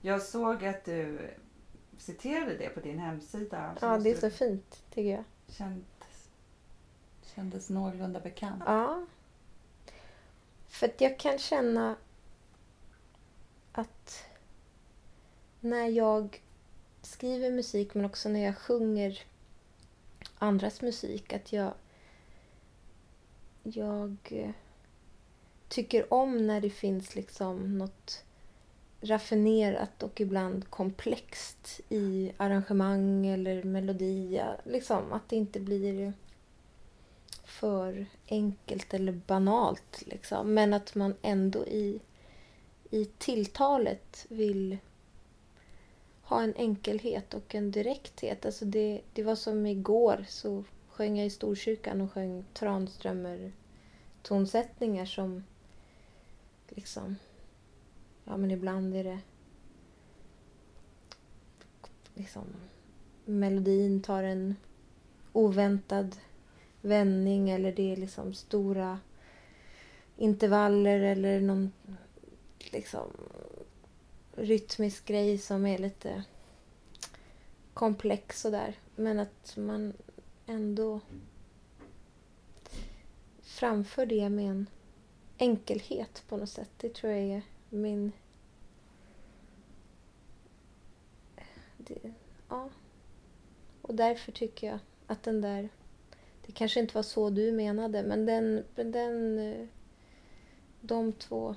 [0.00, 1.30] jag såg att du
[1.98, 3.76] citerade det på din hemsida.
[3.80, 5.24] ja, det är så fint tycker jag.
[5.48, 6.28] Kändes,
[7.34, 8.62] kändes någorlunda bekant.
[8.66, 9.06] Ja.
[10.68, 11.96] För att jag kan känna
[13.72, 14.24] att
[15.60, 16.42] när jag
[17.02, 19.22] skriver musik men också när jag sjunger
[20.40, 21.72] andras musik att jag
[23.62, 24.50] jag eh,
[25.68, 28.24] tycker om när det finns liksom något
[29.00, 34.42] raffinerat och ibland komplext i arrangemang eller melodi.
[34.64, 36.12] Liksom att det inte blir
[37.44, 40.02] för enkelt eller banalt.
[40.06, 40.54] Liksom.
[40.54, 42.00] Men att man ändå i,
[42.90, 44.78] i tilltalet vill
[46.30, 48.46] ha en enkelhet och en direkthet.
[48.46, 53.52] Alltså det, det var som igår så sjöng jag i Storkyrkan och sjöng Tranströmer
[54.22, 55.44] tonsättningar som
[56.68, 57.16] liksom
[58.24, 59.18] ja men ibland är det
[62.14, 62.44] liksom
[63.24, 64.56] melodin tar en
[65.32, 66.16] oväntad
[66.80, 68.98] vändning eller det är liksom stora
[70.16, 71.72] intervaller eller någon
[72.72, 73.10] liksom
[74.32, 76.24] rytmisk grej som är lite
[77.74, 78.78] komplex sådär.
[78.96, 79.92] Men att man
[80.46, 81.00] ändå
[83.42, 84.66] framför det med en
[85.38, 86.70] enkelhet på något sätt.
[86.76, 88.12] Det tror jag är min...
[91.76, 92.12] Det,
[92.48, 92.68] ja.
[93.82, 95.68] Och därför tycker jag att den där...
[96.46, 98.64] Det kanske inte var så du menade, men den...
[98.74, 99.66] den eh,
[100.80, 101.54] de två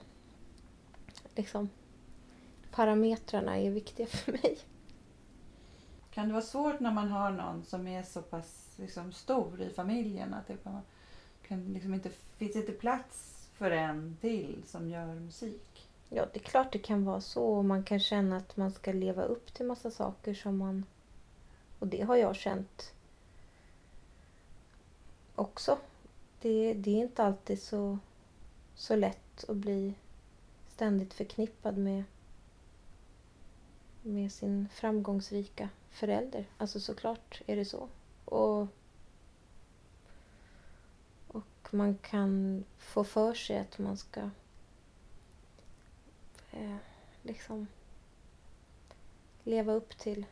[1.36, 1.70] liksom,
[2.76, 4.58] parametrarna är viktiga för mig.
[6.12, 9.70] Kan det vara svårt när man har någon som är så pass liksom, stor i
[9.70, 10.58] familjen att det
[11.48, 15.90] kan, liksom inte, finns inte plats för en till som gör musik?
[16.10, 17.44] Ja, det är klart det kan vara så.
[17.44, 20.86] Och man kan känna att man ska leva upp till massa saker som man...
[21.80, 22.94] Och det har jag känt
[25.36, 25.78] också.
[26.42, 27.98] det, det är inte alltid så,
[28.76, 29.94] så lätt att bli
[30.70, 32.04] ständigt förknippad med,
[34.04, 36.46] med sin framgångsrika förälder.
[36.58, 37.88] Alltså såklart är det så.
[38.26, 38.68] Och,
[41.28, 44.30] och man kan få för sig att man ska
[46.52, 46.76] eh,
[47.22, 47.68] liksom
[49.44, 50.26] leva upp till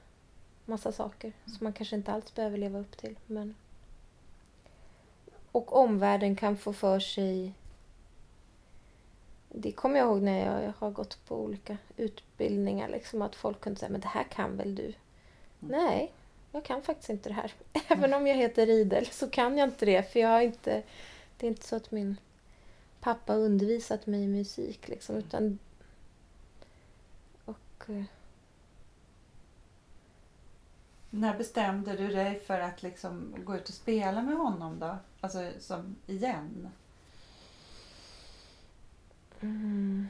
[0.65, 3.19] massa saker som man kanske inte alls behöver leva upp till.
[3.27, 3.55] Men...
[5.51, 7.53] Och omvärlden kan få för sig...
[9.53, 12.89] Det kommer jag ihåg när jag har gått på olika utbildningar.
[12.89, 14.93] Liksom, att folk kunde säga men det här kan väl du?
[15.59, 16.13] Nej,
[16.51, 17.53] jag kan faktiskt inte det här.
[17.87, 20.11] Även om jag heter Riedel så kan jag inte det.
[20.11, 20.83] För jag har inte...
[21.37, 22.17] Det är inte så att min
[22.99, 24.87] pappa undervisat mig i musik.
[24.87, 25.59] Liksom, utan...
[27.45, 27.89] Och...
[27.89, 28.03] eh,
[31.09, 34.97] När bestämde du dig för att liksom gå ut och spela med honom då?
[35.21, 36.69] Alltså som igen?
[39.41, 40.07] Mm.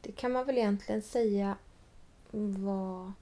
[0.00, 1.56] Det kan man väl egentligen säga
[2.30, 3.12] var...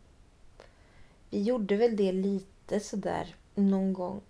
[1.31, 4.21] Vi gjorde väl det lite sådär någon gång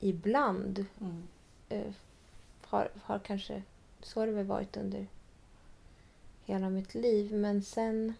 [0.00, 0.86] ibland.
[1.00, 1.22] Mm.
[1.68, 1.92] Eh,
[2.62, 3.62] har, har kanske...
[4.02, 5.06] Så har det väl varit under
[6.44, 7.32] hela mitt liv.
[7.32, 8.14] Men sen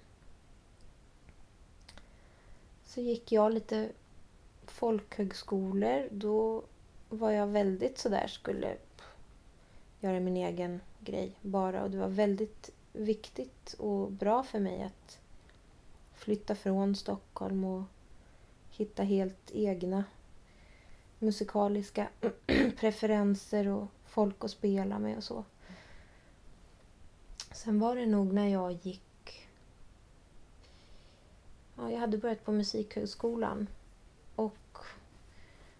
[2.84, 3.88] så gick jag lite
[4.66, 6.08] folkhögskolor.
[6.10, 6.62] Då
[7.08, 8.76] var jag väldigt sådär, skulle
[10.00, 11.82] göra min egen grej bara.
[11.82, 15.18] Och det var väldigt viktigt och bra för mig att
[16.14, 17.82] flytta från Stockholm och
[18.70, 20.04] hitta helt egna
[21.18, 22.08] musikaliska
[22.80, 25.44] preferenser och folk att spela med och så.
[27.52, 29.48] Sen var det nog när jag gick...
[31.76, 33.66] Ja, jag hade börjat på Musikhögskolan
[34.34, 34.78] och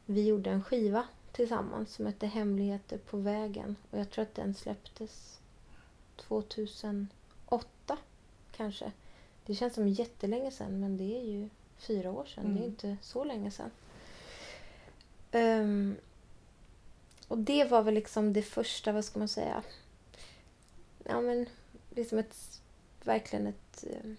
[0.07, 3.77] vi gjorde en skiva tillsammans som hette Hemligheter på vägen.
[3.91, 5.39] Och jag tror att den släpptes
[6.17, 7.09] 2008
[8.57, 8.93] kanske.
[9.47, 12.45] Det känns som jättelänge sedan men det är ju fyra år sedan.
[12.45, 12.65] Det är Mm.
[12.65, 13.71] inte så länge sedan.
[15.33, 15.97] Ehm,
[17.29, 19.63] och det var väl liksom det första, vad ska man säga?
[21.05, 21.47] Ja men
[21.91, 22.61] liksom ett,
[23.05, 24.11] verkligen ett, eh,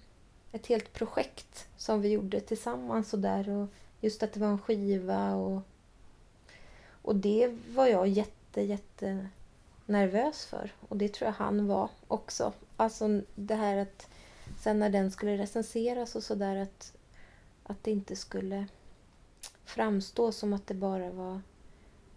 [0.52, 3.68] ett helt projekt som vi gjorde tillsammans och där och
[4.02, 5.62] just att det var en skiva och
[7.02, 9.28] och det var jag jätte, jätte
[9.86, 10.72] nervös för.
[10.90, 12.54] Och det tror jag han var också.
[12.78, 14.08] Alltså det här att
[14.60, 16.94] sen när den skulle recenseras och sådär att,
[17.64, 18.68] att det inte skulle
[19.66, 21.42] framstå som att det bara var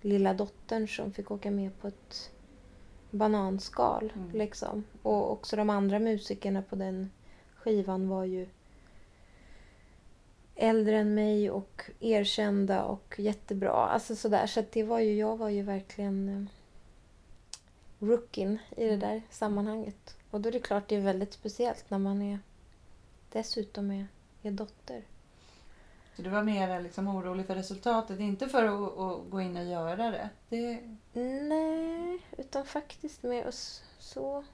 [0.01, 2.31] lilla dottern som fick åka med på ett
[3.11, 4.13] bananskal.
[4.15, 4.31] Mm.
[4.31, 4.85] Liksom.
[5.03, 7.11] Och också de andra musikerna på den
[7.55, 8.47] skivan var ju
[10.63, 13.73] äldre än mig och erkända och jättebra.
[13.73, 14.47] Alltså sådär.
[14.47, 19.01] Så det var ju, jag var ju verkligen eh, rookien i det Mm.
[19.01, 20.17] där sammanhanget.
[20.31, 22.39] Och då är det klart det är väldigt speciellt när man är
[23.33, 24.07] dessutom är,
[24.43, 25.03] är dotter.
[26.17, 29.65] Så du var mer liksom orolig för resultatet, inte för att, att gå in och
[29.65, 30.29] göra det?
[30.49, 30.81] det
[31.21, 34.45] Nej, utan faktiskt med oss så...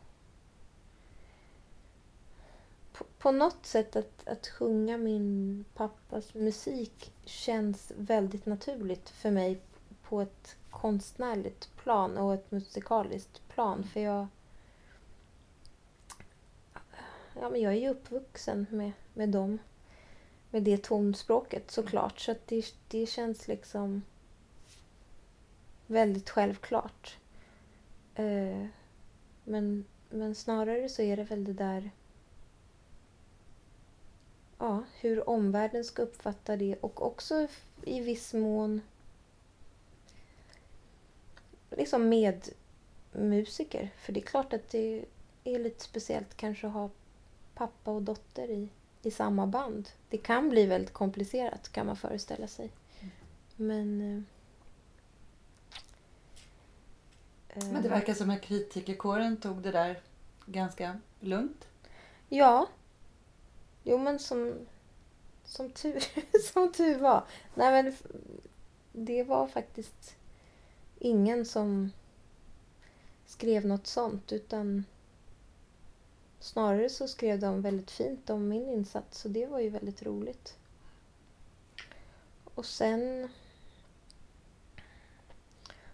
[2.99, 9.61] På, på något sätt att, att sjunga min pappas musik känns väldigt naturligt för mig
[10.03, 13.85] på ett konstnärligt plan och ett musikaliskt plan.
[13.85, 14.27] För jag...
[17.41, 19.59] Ja, men jag är ju uppvuxen med, med dem.
[20.51, 22.21] Med det tonspråket såklart.
[22.21, 24.03] Så att det, det känns liksom
[25.87, 27.17] väldigt självklart.
[28.15, 28.67] Eh,
[29.45, 31.91] men, men snarare så är det väl det där
[34.59, 37.47] ja, hur omvärlden ska uppfatta det och också
[37.85, 38.81] i viss mån
[41.71, 42.49] liksom med
[43.13, 43.91] musiker.
[43.99, 45.05] För det är klart att det
[45.45, 46.91] är lite speciellt kanske att ha
[47.55, 48.69] pappa och dotter i,
[49.03, 49.89] i samma band.
[50.09, 52.71] Det kan bli väldigt komplicerat kan man föreställa sig.
[53.57, 54.01] Men...
[57.49, 60.01] eh, Men det verkar som att kritikerkåren tog det där
[60.47, 61.69] ganska lugnt.
[62.29, 62.67] Ja.
[63.89, 64.55] Jo, men som,
[65.45, 66.05] som, tur,
[66.53, 67.25] som tur var.
[67.55, 67.95] Nej, men
[68.93, 70.17] det var faktiskt
[70.99, 71.91] ingen som
[73.27, 74.85] skrev något sånt utan
[76.41, 80.59] snarare så skrev de väldigt fint om min insats så det var ju väldigt roligt.
[82.55, 83.29] Och sen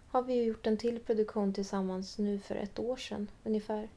[0.08, 3.88] har vi ju gjort en till produktion tillsammans nu för ett år sedan ungefär.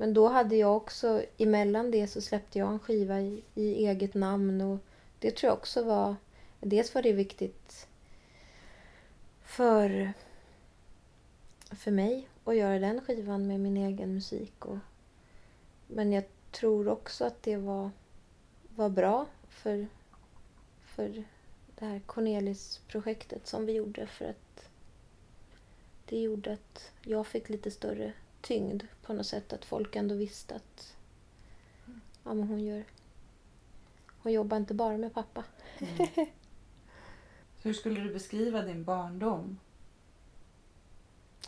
[0.00, 4.14] Men då hade jag också, emellan det så släppte jag en skiva i, i eget
[4.14, 4.78] namn och
[5.18, 6.16] det tror jag också var,
[6.60, 7.88] dels var det viktigt
[9.42, 10.12] för,
[11.70, 14.66] för mig att göra den skivan med min egen musik.
[14.66, 14.78] Och,
[15.86, 17.90] men jag tror också att det var,
[18.76, 19.86] var bra för,
[20.84, 21.24] för
[21.78, 24.68] det här Cornelis-projektet som vi gjorde för att
[26.04, 29.52] det gjorde att jag fick lite större tyngd på något sätt.
[29.52, 30.96] Att folk ändå visste att
[32.24, 32.84] ja, men hon gör
[34.22, 35.44] hon jobbar inte bara med pappa.
[37.62, 39.58] Hur skulle du beskriva din barndom?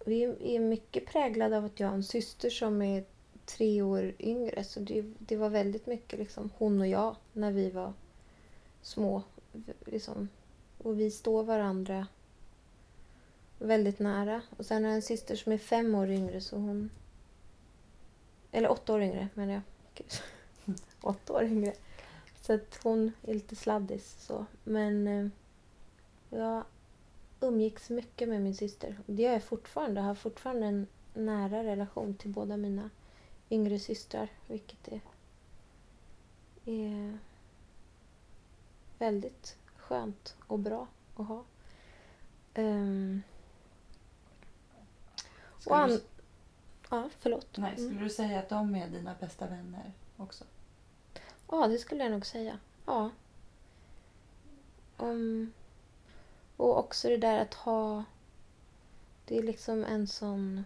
[0.07, 0.23] Vi
[0.55, 3.05] är mycket präglade av att jag har en syster som är
[3.45, 4.65] tre år yngre.
[4.65, 7.93] Så det, det var väldigt mycket liksom hon och jag när vi var
[8.83, 9.23] små.
[9.87, 10.29] Liksom.
[10.79, 12.07] Och vi står varandra
[13.63, 14.43] väldigt nära.
[14.57, 16.91] Och sen har jag en syster som är fem år yngre så hon...
[18.53, 19.63] Eller åtta år yngre menar jag.
[19.95, 20.13] Gud.
[21.01, 21.75] åtta år yngre.
[22.41, 24.47] Så att hon är lite sladdis så.
[24.65, 25.29] Men eh,
[26.31, 26.65] jag
[27.41, 28.99] umgicks mycket med min syster.
[29.07, 30.01] Det gör jag fortfarande.
[30.01, 32.91] Jag har fortfarande en nära relation till båda mina
[33.51, 34.29] yngre systrar.
[34.47, 35.01] Vilket är,
[36.65, 37.19] är
[38.99, 41.45] väldigt skönt och bra att ha.
[42.55, 43.23] Um,
[45.67, 46.03] och an- du,
[46.91, 47.57] ja, förlåt.
[47.57, 48.05] nej, skulle Mm.
[48.05, 50.45] du säga att de är dina bästa vänner också?
[51.51, 52.59] Ja, det skulle jag nog säga.
[52.87, 53.11] Ja.
[54.99, 55.53] Um,
[56.57, 58.05] och också det där att ha...
[59.25, 60.65] Det är liksom en sån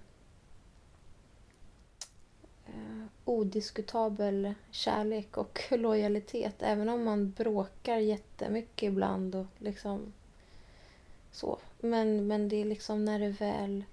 [2.67, 6.55] eh, odiskutabel kärlek och lojalitet.
[6.59, 10.13] Även om man bråkar jättemycket ibland och liksom
[11.33, 11.59] så.
[11.81, 13.85] Men, men det är liksom när det väl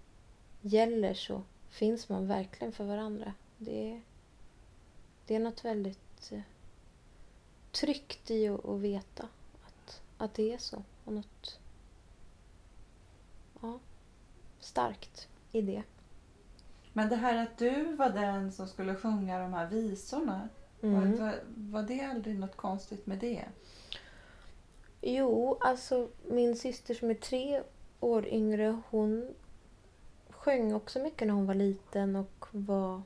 [0.63, 3.33] gäller så finns man verkligen för varandra.
[3.57, 4.01] Det är,
[5.27, 6.41] det är något väldigt eh,
[7.71, 9.27] tryggt i att, att veta
[9.65, 10.83] att, att det är så.
[11.05, 11.59] Och något
[13.61, 13.79] ja,
[14.59, 15.83] starkt i det.
[16.93, 20.49] Men det här att du var den som skulle sjunga de här visorna.
[20.81, 21.19] Mm.
[21.19, 23.45] Var, var det aldrig något konstigt med det?
[25.01, 27.63] Jo, alltså min syster som är tre
[27.99, 29.33] år yngre, hon
[30.43, 33.01] sjöng också mycket när hon var liten och var,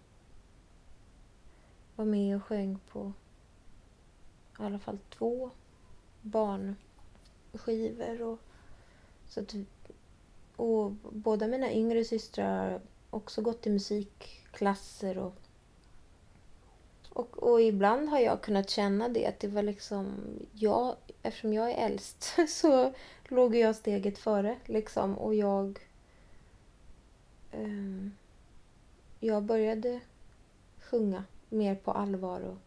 [1.95, 3.13] var med och sjöng på
[4.59, 5.49] i alla fall två
[6.21, 8.21] barnskivor.
[8.21, 8.39] Och,
[9.27, 9.55] så att,
[10.55, 15.35] och båda mina yngre systrar har också gått i musikklasser och
[17.09, 20.15] och, och ibland har jag kunnat känna det att det var liksom
[20.51, 22.93] jag, eftersom jag är äldst så
[23.27, 25.86] låg jag steget före liksom och jag
[27.57, 28.11] Ehm,
[29.19, 29.99] jag började
[30.79, 32.57] sjunga mer på allvar och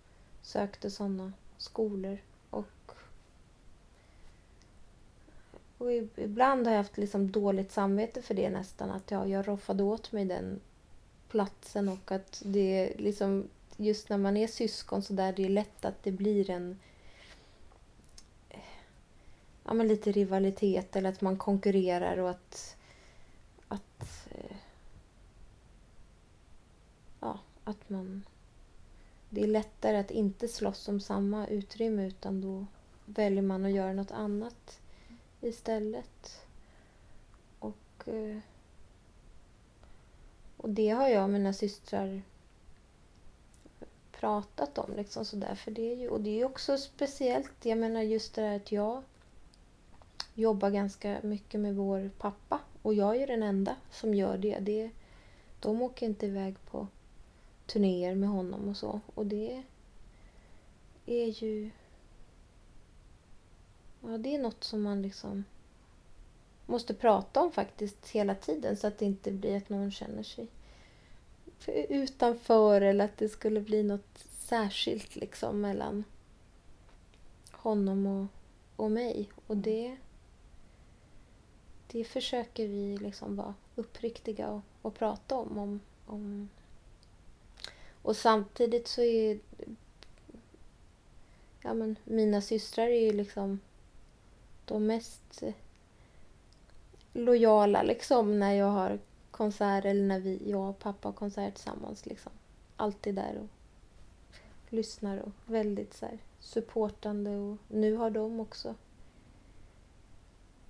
[0.43, 2.19] sökte sådana skolor
[2.51, 2.67] och
[5.79, 9.83] och ibland har jag haft liksom dåligt samvete för det nästan att jag, jag roffade
[9.83, 10.61] åt mig den
[11.29, 15.85] platsen och att det liksom just när man är syskon så där det är lätt
[15.85, 16.79] att det blir en
[19.65, 22.61] ja, men lite rivalitet eller att man konkurrerar och att
[24.31, 24.57] eh,
[27.21, 27.39] ja,
[27.71, 28.23] att man
[29.33, 32.67] det är lättare att inte slåss om samma utrymme utan då
[33.05, 34.81] väljer man att göra något annat
[35.41, 36.47] istället.
[37.59, 38.39] Och, eh,
[40.57, 42.23] och det har jag och mina systrar
[44.13, 44.97] pratat om.
[44.97, 45.55] Liksom sådär.
[45.55, 47.65] För det är ju, och det är ju också speciellt.
[47.65, 49.03] Jag menar just det där att jag
[50.35, 52.61] jobbar ganska mycket med vår pappa.
[52.83, 54.59] Och jag är den enda som gör det.
[54.59, 54.91] det
[55.61, 56.87] de åker inte iväg på
[57.73, 59.01] turnéer med honom och så.
[59.15, 59.63] Och det
[61.07, 61.71] är ju...
[64.01, 65.45] Ja, det är något som man liksom
[66.67, 70.47] måste prata om faktiskt hela tiden så att det inte blir att någon känner sig
[71.89, 76.05] utanför eller att det skulle bli något särskilt liksom mellan
[77.51, 78.27] honom och,
[78.85, 79.29] och mig.
[79.47, 79.97] Och det,
[81.87, 86.49] det försöker vi liksom vara uppriktiga och, och prata om, om, om.
[88.03, 89.39] Och samtidigt så är
[91.63, 93.61] ja, men mina systrar är ju liksom
[94.65, 95.55] de mest eh,
[97.13, 98.99] lojala liksom när jag har
[99.31, 102.07] konsert eller när vi, jag och pappa har konsert tillsammans.
[102.07, 102.33] Liksom.
[102.77, 103.49] Alltid där och
[104.73, 107.37] lyssnar och väldigt så här, supportande.
[107.37, 108.75] Och nu har de också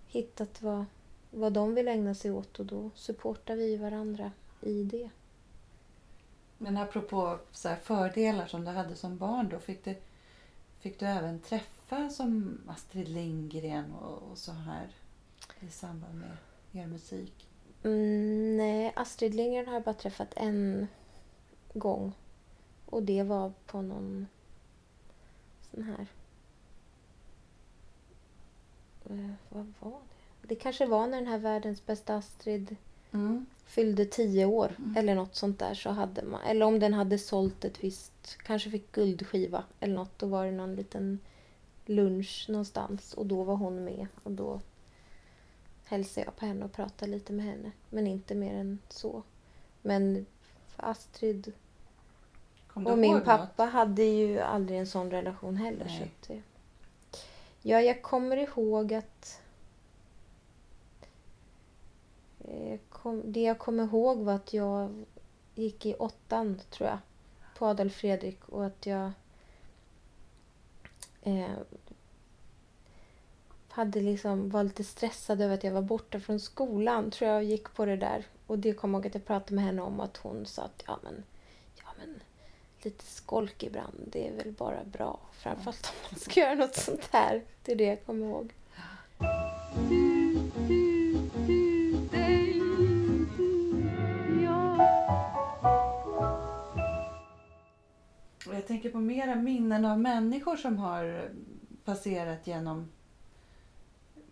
[0.07, 0.85] hittat vad,
[1.31, 5.11] vad de vill ägna sig åt och då supportar vi varandra i det.
[6.63, 9.97] Men apropå så här fördelar som du hade som barn då, fick du,
[10.79, 14.89] fick du även träffa som Astrid Lindgren och, och så här
[15.61, 16.37] i samband med
[16.73, 17.49] er musik?
[17.83, 20.89] Mm, nej, Astrid Lindgren har jag bara träffat en
[21.73, 22.13] gång.
[22.87, 24.27] Och det var på någon
[25.71, 26.07] sån här...
[29.11, 30.01] Eh, vad var
[30.43, 30.49] det?
[30.49, 32.77] Det kanske var när den här Världens bästa Astrid
[33.13, 33.47] Mm.
[33.71, 34.97] Fyllde tio år Mm.
[34.97, 38.71] eller något sånt där så hade man, eller om den hade sålt ett visst, kanske
[38.71, 41.19] fick guldskiva eller något, då var det någon liten
[41.87, 44.61] lunch någonstans och då var hon med och då
[45.85, 49.23] hälsade jag på henne och pratade lite med henne, men inte mer än så.
[49.83, 50.27] Men
[50.77, 51.53] Astrid
[52.75, 55.89] och min pappa hade ju aldrig en sån relation heller.
[55.89, 56.43] Så att det...
[57.63, 59.41] Ja, jag kommer ihåg att...
[62.40, 65.05] Eh, Eh, kom, det jag kommer ihåg var att jag
[65.55, 66.99] gick i åttan, tror jag,
[67.59, 69.13] på Adolf Fredrik och att jag
[71.23, 71.59] eh,
[73.69, 77.45] hade liksom, var lite stressad över att jag var borta från skolan, tror jag och
[77.45, 78.27] gick på det där.
[78.47, 80.83] Och det kommer jag ihåg att jag pratade med henne om att hon sa att
[80.87, 81.25] ja men,
[81.77, 82.21] ja men
[82.83, 85.21] lite skolk ibland, det är väl bara bra.
[85.33, 87.43] Framförallt om man ska göra något sånt här.
[87.63, 88.53] Det är det jag kommer ihåg.
[98.71, 101.31] Tänker på mera minnen av människor som har
[101.85, 102.91] passerat genom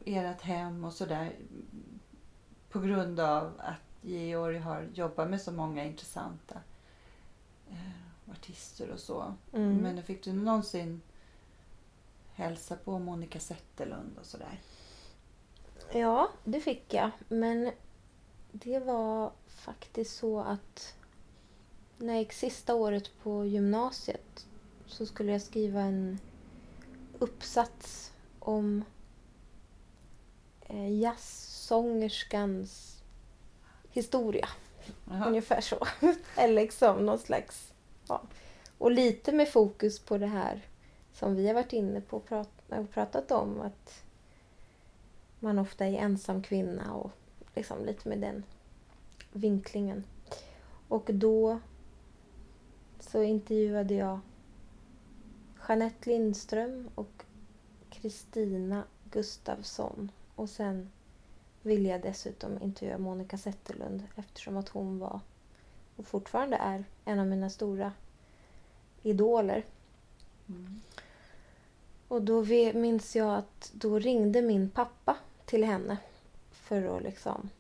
[0.05, 1.33] ert hem och sådär.
[2.71, 6.55] På grund av att Georg har jobbat med så många intressanta
[7.71, 9.35] eh, artister och så.
[9.53, 9.77] Mm.
[9.77, 11.01] Men fick du någonsin
[12.35, 14.61] hälsa på Monica Zetterlund och sådär?
[15.93, 17.11] Ja, det fick jag.
[17.29, 17.73] Men
[18.53, 20.98] det var faktiskt så att
[21.99, 24.47] när jag gick sista året på gymnasiet
[24.87, 26.19] så skulle jag skriva en
[27.19, 28.85] uppsats om
[30.61, 33.03] eh, jazzsångerskans
[33.91, 34.49] historia.
[35.11, 35.29] Jaha.
[35.29, 35.87] Ungefär så.
[36.37, 37.73] Eller liksom någon slags...
[38.09, 38.23] Ja.
[38.79, 40.67] Och lite med fokus på det här
[41.13, 43.61] som vi har varit inne på och prat, och pratat om.
[43.61, 44.03] Att
[45.41, 47.11] man ofta är ensam kvinna och
[47.55, 48.45] liksom lite med den
[49.33, 50.05] vinklingen.
[50.89, 51.61] Och då
[53.01, 54.21] så intervjuade jag
[55.69, 57.25] Jeanette Lindström och
[57.91, 60.11] Kristina Gustafsson.
[60.35, 60.91] Och sen
[61.63, 65.21] ville jag dessutom intervjua Monica Zetterlund eftersom att hon var
[65.97, 67.93] och fortfarande är en av mina stora
[69.03, 69.65] idoler.
[70.49, 70.81] Mm.
[72.09, 72.45] Och då
[72.75, 75.99] minns jag att då ringde min pappa till henne
[76.51, 77.51] för att liksom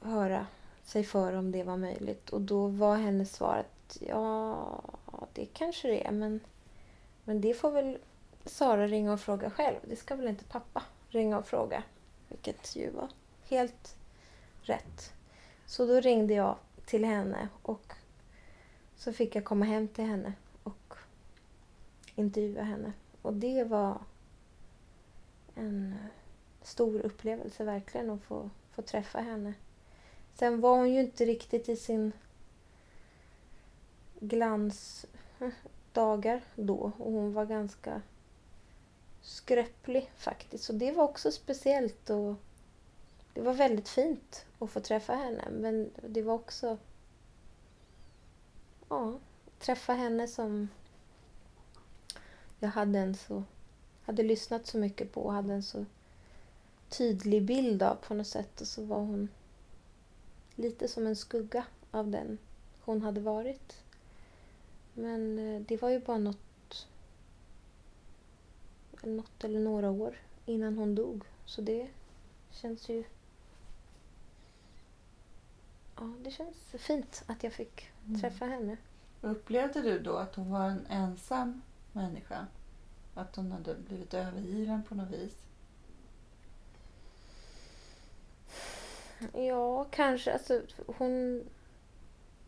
[0.00, 0.46] höra
[0.86, 2.30] sig för om det var möjligt.
[2.30, 4.82] Och då var hennes svar att ja,
[5.32, 6.40] det kanske det är men,
[7.24, 7.98] men det får väl
[8.44, 9.76] Sara ringa och fråga själv.
[9.82, 11.82] Det ska väl inte pappa ringa och fråga.
[12.28, 13.08] Vilket ju var
[13.48, 13.96] helt
[14.62, 15.12] rätt.
[15.66, 17.92] Så då ringde jag till henne och
[18.96, 20.32] så fick jag komma hem till henne
[20.62, 20.94] och
[22.14, 22.92] intervjua henne.
[23.22, 23.98] Och det var
[25.54, 25.94] en
[26.62, 29.54] stor upplevelse verkligen att få, få träffa henne.
[30.38, 32.12] Sen var hon ju inte riktigt i sin
[34.20, 38.02] glansdagar eh, då och hon var ganska
[39.22, 40.64] skröplig faktiskt.
[40.64, 42.34] Så det var också speciellt och
[43.34, 45.44] det var väldigt fint att få träffa henne.
[45.50, 46.78] Men det var också
[48.88, 49.18] ja,
[49.58, 50.68] träffa henne som
[52.58, 53.42] jag hade en så
[54.04, 55.84] hade lyssnat så mycket på och hade en så
[56.88, 59.28] tydlig bild av på något sätt och så var hon
[60.56, 62.38] lite som en skugga av den
[62.80, 63.82] hon hade varit.
[64.94, 66.86] Men eh, det var ju bara något,
[69.02, 71.24] något eller några år innan hon dog.
[71.44, 71.88] Så det
[72.50, 73.04] känns ju...
[75.96, 78.20] Ja, det känns fint att jag fick Mm.
[78.20, 78.76] träffa henne.
[79.20, 82.46] Upplevde du då att hon var en ensam människa?
[83.14, 85.45] Att hon hade blivit övergiven på något vis?
[89.32, 90.32] Ja, kanske.
[90.32, 91.44] Alltså, hon,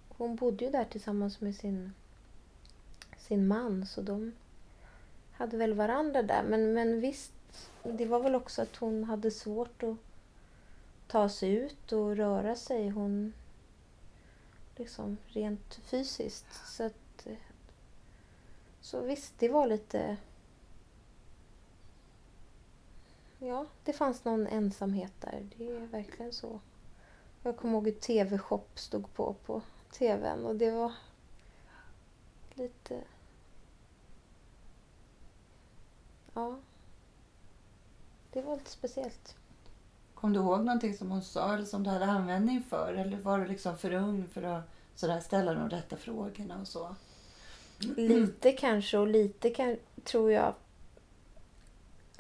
[0.09, 1.93] hon bodde ju där tillsammans med sin,
[3.19, 4.33] sin man så de
[5.33, 6.43] hade väl varandra där.
[6.43, 7.33] Men, men visst,
[7.83, 9.97] det var väl också att hon hade svårt att
[11.07, 12.89] ta sig ut och röra sig.
[12.89, 13.33] Hon
[14.77, 16.67] liksom rent fysiskt.
[16.67, 17.27] Så, att,
[18.81, 20.17] så visst, det var lite...
[23.39, 25.49] Ja, det fanns någon ensamhet där.
[25.57, 26.61] Det är verkligen så.
[27.43, 29.63] Jag kommer ihåg att TV-shop stod på på
[29.93, 30.93] TVn och det var
[32.55, 33.01] lite...
[36.35, 36.59] Ja.
[38.33, 39.37] Det var lite speciellt.
[40.15, 42.95] Kom du ihåg någonting som hon sa eller som du hade användning för?
[42.95, 44.65] Eller var du liksom för ung för att
[44.95, 46.95] sådär, ställa de rätta frågorna och så?
[47.97, 50.55] Lite kanske och lite kan, tror jag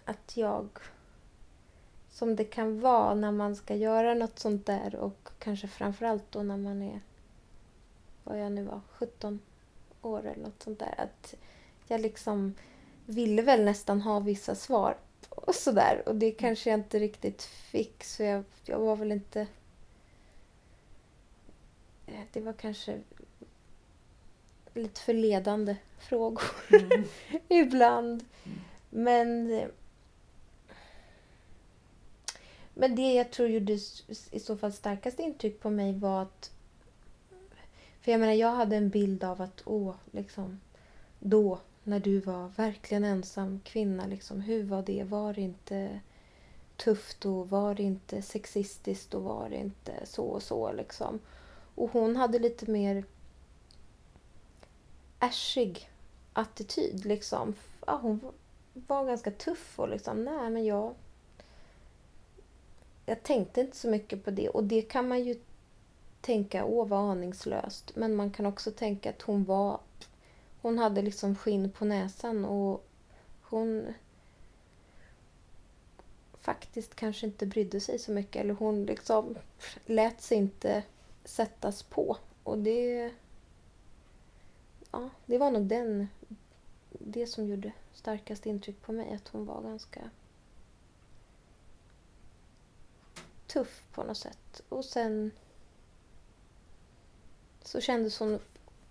[0.05, 0.69] att jag
[2.19, 6.43] som det kan vara när man ska göra något sånt där och kanske framförallt då
[6.43, 7.01] när man är
[8.25, 9.41] vad jag nu var, 17
[10.03, 10.95] år eller något sånt där.
[10.99, 11.35] Att
[11.87, 12.55] jag liksom
[13.07, 14.97] ville väl nästan ha vissa svar
[15.29, 19.47] och sådär och det kanske jag inte riktigt fick så jag, jag var väl inte
[22.09, 23.01] Eh, det var kanske
[24.75, 27.05] lite förledande frågor Mm.
[27.49, 28.25] ibland.
[28.91, 29.69] Men, eh,
[32.79, 33.73] men det jag tror gjorde
[34.31, 36.51] i så fall starkast intryck på mig var att...
[38.01, 40.61] För jag menar, jag hade en bild av att, åh, liksom,
[41.21, 45.05] då, när du var verkligen ensam kvinna, liksom, hur var det?
[45.05, 46.01] Var det inte
[46.77, 51.21] tufft och var det inte sexistiskt och var det inte så och så liksom?
[51.75, 53.05] Och hon hade lite mer
[55.21, 55.91] äschig
[56.33, 57.55] attityd liksom.
[57.87, 58.33] Ja, hon var-
[58.87, 60.95] var ganska tuff och liksom, nej men jag...
[63.09, 65.37] Jag tänkte inte så mycket på det och det kan man ju
[66.21, 67.97] tänka, åh vad aningslöst.
[67.97, 69.81] Men man kan också tänka att hon var...
[70.61, 72.87] Hon hade liksom skinn på näsan och
[73.43, 73.95] hon
[76.41, 79.37] faktiskt kanske inte brydde sig så mycket eller hon liksom
[79.87, 80.83] lät sig inte
[81.25, 82.17] sättas på.
[82.43, 83.13] Och det...
[84.91, 86.09] Ja, det var nog den...
[86.91, 89.15] Det som gjorde starkast intryck på mig.
[89.15, 90.11] Att hon var ganska
[93.49, 94.63] tuff på något sätt.
[94.69, 95.31] Och sen
[97.63, 98.41] så kändes hon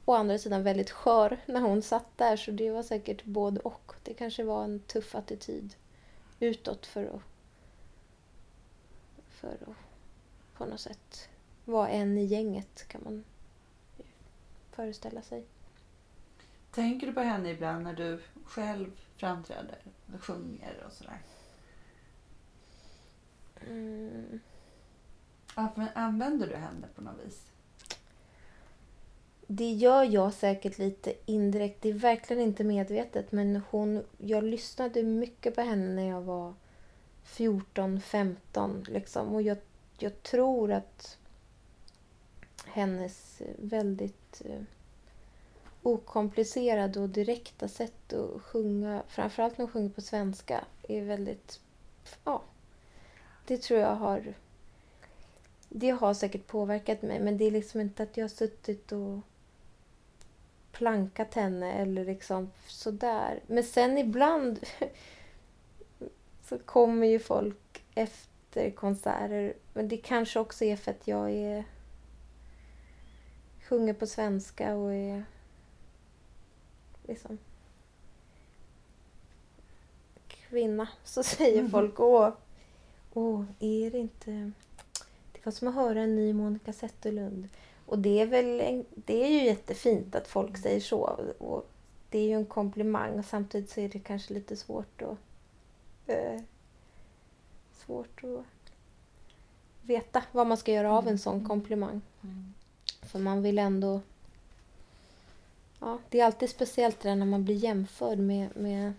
[0.06, 2.38] å andra sidan väldigt skör när hon satt där.
[2.38, 3.94] Så det var säkert både och.
[4.04, 5.76] Det kanske var en tuff attityd
[6.40, 7.22] utåt för att,
[9.30, 9.78] för att
[10.58, 11.30] på något sätt
[11.66, 13.24] vara en i gänget kan man
[14.72, 15.46] föreställa sig.
[16.72, 19.78] Tänker du på henne ibland när du själv framträder
[20.14, 21.22] och sjunger och sådär?
[23.70, 24.40] Mm.
[25.56, 27.52] Anv- Använder du henne på något vis?
[29.48, 31.82] Det gör jag säkert lite indirekt.
[31.82, 33.32] Det är verkligen inte medvetet.
[33.32, 36.54] Men hon, jag lyssnade mycket på henne när jag var
[37.24, 38.86] 14, 15.
[38.88, 39.36] Liksom.
[39.36, 39.58] Och jag,
[39.98, 41.18] jag tror att
[42.66, 44.62] hennes väldigt eh,
[45.84, 51.60] okomplicerade och direkta sätt att sjunga, framförallt när hon sjunger på svenska, är väldigt...
[52.24, 52.42] Ja,
[53.48, 54.34] det tror jag har...
[55.70, 59.20] Det har säkert påverkat mig, men det är liksom inte att jag har suttit och
[60.72, 63.40] plankat henne eller liksom sådär.
[63.48, 64.60] Men sen ibland
[66.44, 69.54] så kommer ju folk efter konserter.
[69.74, 71.64] Men det kanske också är för att jag är
[73.70, 75.26] sjunger på svenska och är
[77.08, 77.38] liksom
[80.28, 80.88] kvinna.
[81.04, 81.72] Så säger Mhm.
[81.72, 82.30] folk åh,
[83.18, 84.52] åh, är det inte...
[85.32, 87.50] Det var som att höra en ny Monica Zetterlund.
[87.86, 91.00] Och det är väl en, det är ju jättefint att folk säger så.
[91.38, 91.70] Och
[92.10, 95.18] det är ju en komplimang och samtidigt så är det kanske lite svårt att...
[96.08, 96.42] Eh,
[97.74, 98.72] svårt att
[99.82, 102.02] veta vad man ska göra av en sån komplimang.
[102.24, 102.54] Mm.
[103.02, 104.02] För man vill ändå...
[105.80, 108.94] Ja, det är alltid speciellt det där när man blir jämförd med, med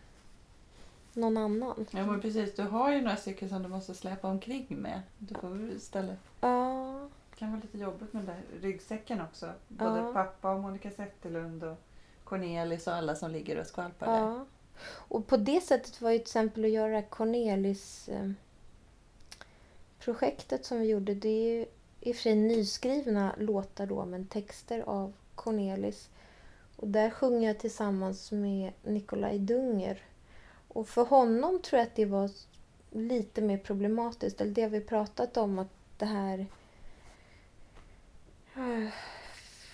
[1.18, 1.86] någon annan.
[1.90, 5.00] Ja men precis, du har ju några stycken som du måste släpa omkring med.
[5.18, 6.18] Du får istället...
[6.40, 9.50] Ja, Det kan vara lite jobbigt med den där ryggsäcken också.
[9.68, 10.12] Både Ja.
[10.12, 11.76] pappa och Monica Zetterlund och
[12.24, 14.18] Cornelis och alla som ligger och skvalpar där.
[14.18, 14.44] ja.
[14.90, 18.30] Och på det sättet var ju till exempel att göra Cornelis eh,
[20.00, 21.14] projektet som vi gjorde.
[21.14, 21.66] Det är ju
[22.00, 26.08] i och för sig nyskrivna låtar då men texter av Cornelis.
[26.76, 30.02] Och där sjunger jag tillsammans med Nikolaj Dunger.
[30.68, 32.30] Och för honom tror jag att det var
[32.90, 34.40] lite mer problematiskt.
[34.40, 36.46] Eller det vi pratat om att det här...
[38.56, 38.88] Eh,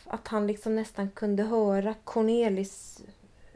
[0.07, 3.03] att han liksom nästan kunde höra Cornelis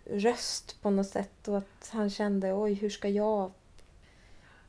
[0.04, 1.48] röst på något sätt.
[1.48, 3.52] Och att han kände oj hur ska jag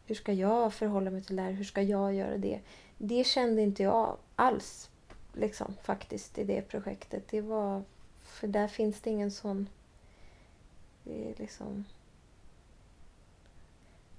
[0.09, 1.51] hur ska jag förhålla mig till det här?
[1.51, 2.59] Hur ska jag göra det?
[2.97, 4.89] Det kände inte jag alls
[5.34, 7.24] liksom, faktiskt i det projektet.
[7.30, 7.84] Det var,
[8.22, 9.70] för där finns det ingen sån...
[11.03, 11.86] Det är liksom...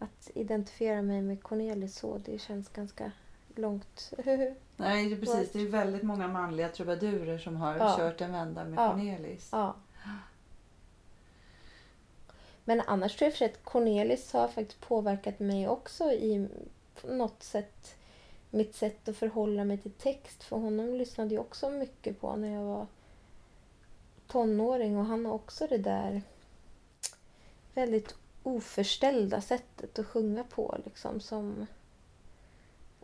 [0.03, 3.13] Att identifiera mig med Cornelis så, det känns ganska
[3.55, 4.13] långt.
[4.77, 5.53] Nej, precis.
[5.53, 7.95] Det är väldigt många manliga trubadurer som har Ja.
[7.99, 8.91] kört en vända med Ja.
[8.91, 9.49] Cornelis.
[9.53, 9.75] ja.
[12.65, 16.49] Men annars tror jag för att Cornelis har faktiskt påverkat mig också i
[17.05, 17.95] något sätt
[18.51, 20.43] mitt sätt att förhålla mig till text.
[20.43, 22.87] För honom lyssnade jag också mycket på när jag var
[24.27, 26.23] tonåring och han har också det där
[27.75, 31.67] väldigt oförställda sättet att sjunga på liksom som,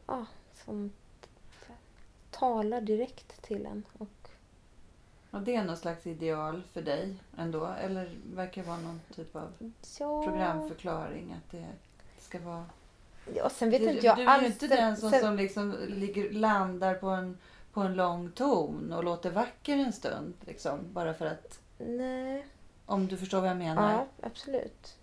[0.07, 0.27] ja,
[0.65, 0.93] som
[2.31, 3.83] talar direkt till en.
[3.99, 4.09] Och,
[5.31, 7.67] Och det är någon slags ideal för dig ändå?
[7.67, 9.53] Eller verkar det vara någon typ av
[9.99, 11.33] ja, programförklaring?
[11.33, 11.67] Att det
[12.19, 12.65] ska vara...
[13.35, 14.47] Ja, sen vet du, inte jag du är alls.
[14.47, 17.39] inte den som, sen- som liksom ligger, landar på en,
[17.73, 20.35] på en lång ton och låter vacker en stund.
[20.47, 21.59] Liksom, bara för att...
[21.79, 22.47] Nej.
[22.87, 23.93] Om du förstår vad jag menar?
[23.93, 24.97] Ja, absolut.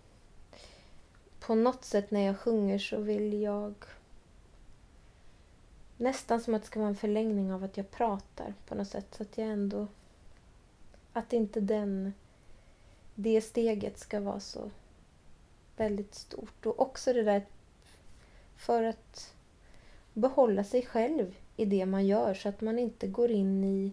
[1.46, 3.74] På något sätt när jag sjunger så vill jag
[5.98, 9.16] nästan som att det ska vara en förlängning av att jag pratar på något sätt.
[9.18, 9.88] Så att jag ändå...
[11.14, 12.14] Att inte den...
[13.16, 14.72] Det steget ska vara så
[15.78, 16.66] väldigt stort.
[16.66, 17.46] Och också det där
[18.56, 19.34] för att
[20.14, 23.92] behålla sig själv i det man gör så att man inte går in i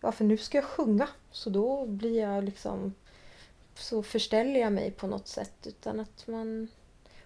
[0.00, 2.94] ja för nu ska jag sjunga så då blir jag liksom
[3.78, 6.68] så förställer jag mig på något sätt utan att man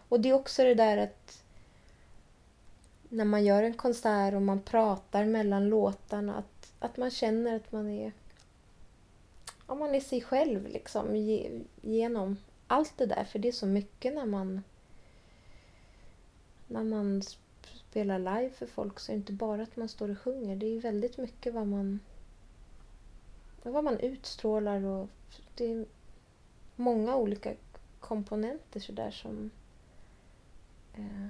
[0.08, 1.42] och det är också det där att
[3.08, 7.72] när man gör en konsert och man pratar mellan låtarna att, att man känner att
[7.72, 8.12] man är
[9.68, 12.36] ja, man är sig själv liksom ge, genom
[12.66, 13.24] allt det där.
[13.24, 14.62] För det är så mycket när man
[16.66, 17.22] när man
[17.90, 20.56] spelar live för folk så är det inte bara att man står och sjunger.
[20.56, 22.00] Det är väldigt mycket vad man
[23.62, 25.08] vad man utstrålar och
[25.54, 25.86] det är
[26.76, 27.54] många olika
[28.00, 29.50] komponenter sådär som
[30.94, 31.26] eh,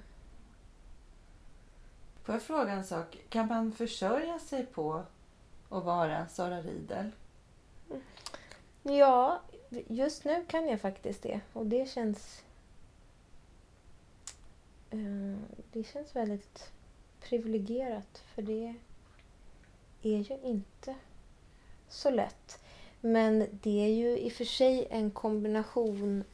[2.22, 3.18] Får jag fråga en sak?
[3.28, 5.02] Kan man försörja sig på
[5.68, 7.10] att vara Sara Riedel?
[8.82, 9.40] Ja,
[9.88, 12.42] just nu kan jag faktiskt det och det känns
[14.90, 15.38] eh,
[15.72, 16.70] det känns väldigt
[17.20, 18.74] privilegierat för det
[20.02, 20.94] är ju inte
[21.88, 22.61] så lätt.
[23.04, 26.24] Men det är ju i och för sig en kombination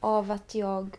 [0.00, 0.96] av att jag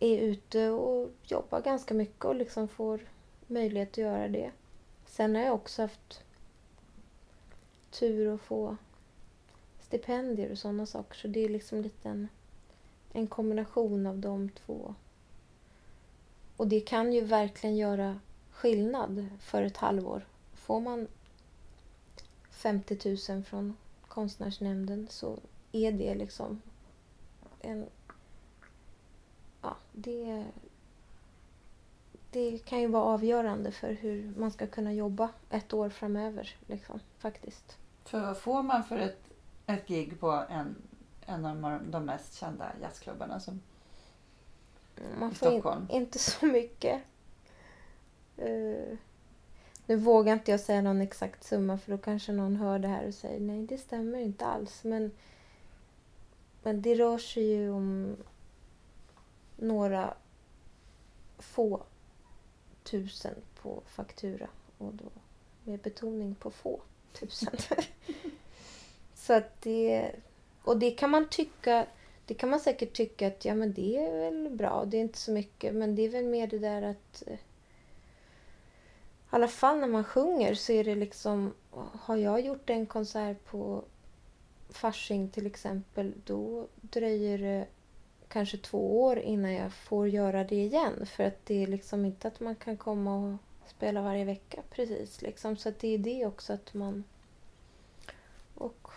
[0.00, 3.00] är ute och jobbar ganska mycket och liksom får
[3.46, 4.50] möjlighet att göra det.
[5.06, 6.22] Sen har jag också haft
[7.90, 8.76] tur att få
[9.80, 11.14] stipendier och sådana saker.
[11.16, 12.28] Så det är liksom lite en,
[13.12, 14.94] en kombination av de två.
[16.56, 18.20] Och det kan ju verkligen göra
[18.50, 20.26] skillnad för ett halvår.
[20.54, 21.08] Får man
[22.60, 23.76] 50 000 från
[24.08, 25.38] konstnärsnämnden så
[25.72, 26.62] är det liksom
[27.60, 27.86] en...
[29.62, 30.44] Ja, det...
[32.32, 36.56] Det kan ju vara avgörande för hur man ska kunna jobba ett år framöver.
[36.66, 37.76] Liksom, faktiskt.
[38.04, 39.22] För vad får man för ett,
[39.66, 40.76] ett gig på en,
[41.26, 43.40] en av de- mest kända jazzklubbarna?
[43.40, 43.60] Som,
[45.18, 47.02] Man I får in, inte så mycket.
[48.36, 48.96] Eh,
[49.90, 53.06] nu vågar inte jag säga någon exakt summa för då kanske någon hör det här
[53.06, 54.84] och säger nej det stämmer inte alls.
[54.84, 55.10] Men,
[56.62, 58.16] men det rör sig ju om
[59.56, 60.14] några
[61.38, 61.82] få
[62.82, 65.04] tusen på faktura och då
[65.64, 66.80] med betoning på få
[67.12, 67.56] tusen.
[69.14, 70.12] Så att det...
[70.62, 71.86] Och det kan man tycka...
[72.26, 75.18] Det kan man säkert tycka att ja men det är väl bra, det är inte
[75.18, 75.74] så mycket.
[75.74, 77.22] Men det är väl mer det där att...
[79.32, 81.54] I alla fall när man sjunger så är det liksom...
[81.92, 83.84] Har jag gjort en konsert på
[84.68, 87.66] Fasching till exempel, då dröjer det
[88.28, 91.06] kanske två år innan jag får göra det igen.
[91.06, 93.36] För att det är liksom inte att man kan komma och
[93.70, 95.22] spela varje vecka precis.
[95.22, 95.56] Liksom.
[95.56, 97.04] Så att det är det också att man...
[98.54, 98.88] Och,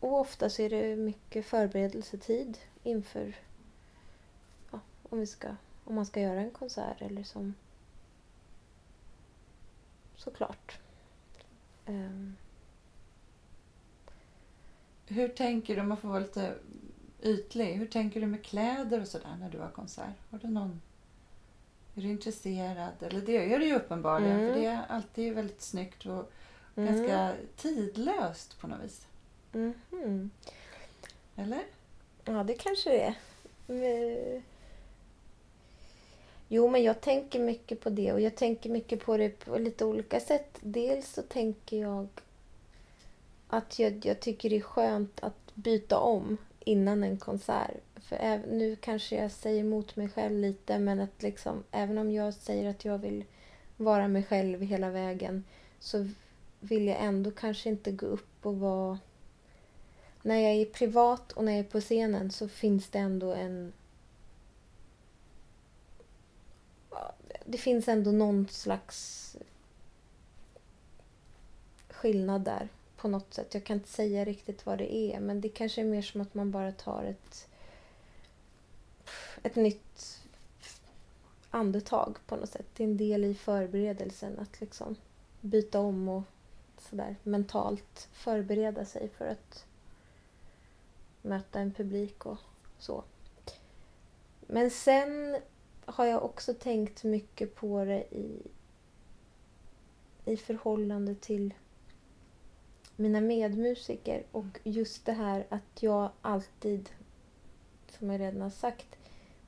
[0.00, 3.36] och ofta så är det mycket förberedelsetid inför
[4.70, 5.48] ja, om, vi ska,
[5.84, 7.54] om man ska göra en konsert eller som...
[10.16, 10.78] Såklart.
[11.86, 12.36] Ehm,
[15.06, 16.54] hur tänker du, om man får vara lite
[17.22, 20.14] ytlig, hur tänker du med kläder och sådär när du har konsert?
[20.30, 20.80] Har du någon...
[21.94, 22.92] Är du intresserad?
[23.02, 24.52] Eller det är du ju uppenbarligen, Mm.
[24.52, 26.32] för det är alltid väldigt snyggt och
[26.76, 29.06] mm, ganska tidlöst på något vis.
[29.52, 30.30] mhm.
[31.36, 31.62] Eller?
[32.24, 34.42] Ja, det kanske det är.
[36.54, 39.84] Jo, men jag tänker mycket på det och jag tänker mycket på det på lite
[39.84, 40.58] olika sätt.
[40.60, 42.08] Dels så tänker jag
[43.48, 47.70] att jag, jag tycker det är skönt att byta om innan en konsert.
[47.96, 52.12] För även, nu kanske jag säger emot mig själv lite men att liksom, även om
[52.12, 53.24] jag säger att jag vill
[53.76, 55.44] vara mig själv hela vägen
[55.80, 56.08] så
[56.60, 58.98] vill jag ändå kanske inte gå upp och vara
[60.22, 63.72] när jag är privat och när jag är på scenen så finns det ändå en
[67.44, 69.36] det finns ändå någon slags
[71.88, 73.54] skillnad där på något sätt.
[73.54, 76.34] Jag kan inte säga riktigt vad det är men det kanske är mer som att
[76.34, 77.48] man bara tar ett,
[79.42, 80.20] ett nytt
[81.50, 82.66] andetag på något sätt.
[82.76, 84.96] Det är en del i förberedelsen att liksom
[85.40, 86.22] byta om och
[86.78, 89.66] sådär mentalt förbereda sig för att
[91.22, 92.38] möta en publik och
[92.78, 93.04] så.
[94.46, 95.36] Men sen
[95.86, 98.42] har jag också tänkt mycket på det i,
[100.24, 101.54] i förhållande till
[102.96, 106.90] mina medmusiker och just det här att jag alltid,
[107.98, 108.96] som jag redan har sagt,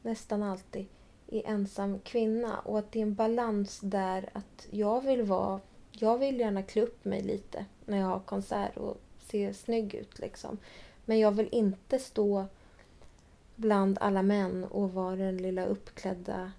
[0.03, 0.87] nästan alltid
[1.27, 5.61] är ensam kvinna och att det är en balans där att jag vill vara,
[5.91, 10.19] jag vill gärna klä upp mig lite när jag har konsert och se snygg ut
[10.19, 10.59] liksom.
[11.05, 12.47] Men jag vill inte stå
[13.57, 16.53] bland alla män och vara den lilla uppklädda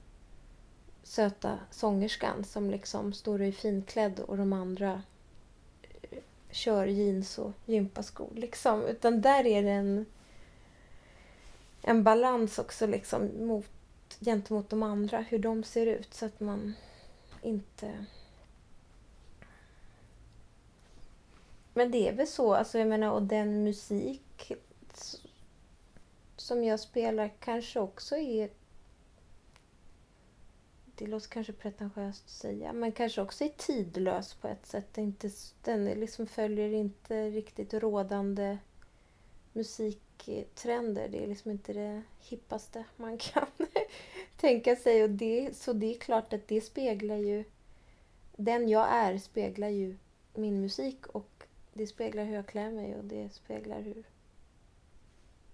[1.07, 5.01] söta sångerskan som liksom står och är finklädd och de andra
[6.01, 6.19] eh,
[6.51, 8.29] kör jeans och gympaskor.
[8.35, 8.85] Liksom.
[8.85, 10.05] Utan där är det en,
[11.81, 13.69] en balans också liksom mot,
[14.19, 16.73] gentemot de andra, hur de ser ut så att man
[17.41, 18.05] inte...
[21.73, 24.51] Men det är väl så, alltså jag menar, och den musik
[26.37, 28.49] som jag spelar kanske också är...
[30.95, 34.93] Det låter kanske pretentiöst att säga, men kanske också är tidlös på ett sätt.
[34.93, 35.29] Det inte,
[35.63, 38.57] den liksom följer inte riktigt rådande
[39.53, 41.07] musiktrender.
[41.09, 43.47] Det är liksom inte det hippaste man kan
[44.37, 45.03] tänka sig.
[45.03, 47.43] Och det, så det är klart att det speglar ju...
[48.35, 49.97] Den jag är speglar ju
[50.33, 54.03] min musik och det speglar hur jag klär mig och det speglar hur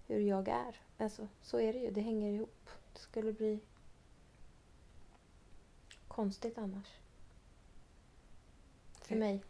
[0.07, 0.81] hur jag är.
[0.97, 1.91] Alltså, så är det ju.
[1.91, 2.69] Det hänger ihop.
[2.93, 3.59] Det skulle bli
[6.07, 6.87] konstigt annars.
[9.01, 9.43] För mig.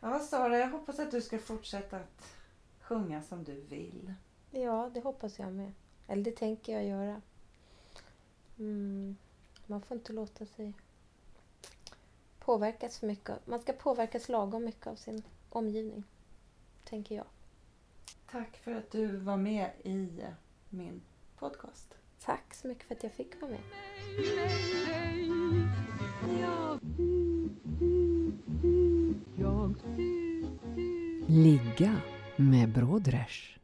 [0.00, 2.34] Ja, Sara, jag hoppas att du ska fortsätta att
[2.80, 4.14] sjunga som du vill.
[4.50, 5.72] Ja, det hoppas jag med.
[6.06, 7.22] Eller det tänker jag göra.
[8.58, 9.16] Mm.
[9.66, 10.72] Man får inte låta sig
[12.38, 13.46] påverkas för mycket.
[13.46, 16.04] Man ska påverkas lagom mycket av sin omgivning.
[16.84, 17.26] Tänker jag.
[18.30, 20.08] Tack för att du var med i
[20.68, 21.00] min
[21.38, 21.94] podcast.
[22.24, 23.60] Tack så mycket för att jag fick vara med.
[31.26, 32.00] Ligga
[32.36, 33.57] med Brådräsch.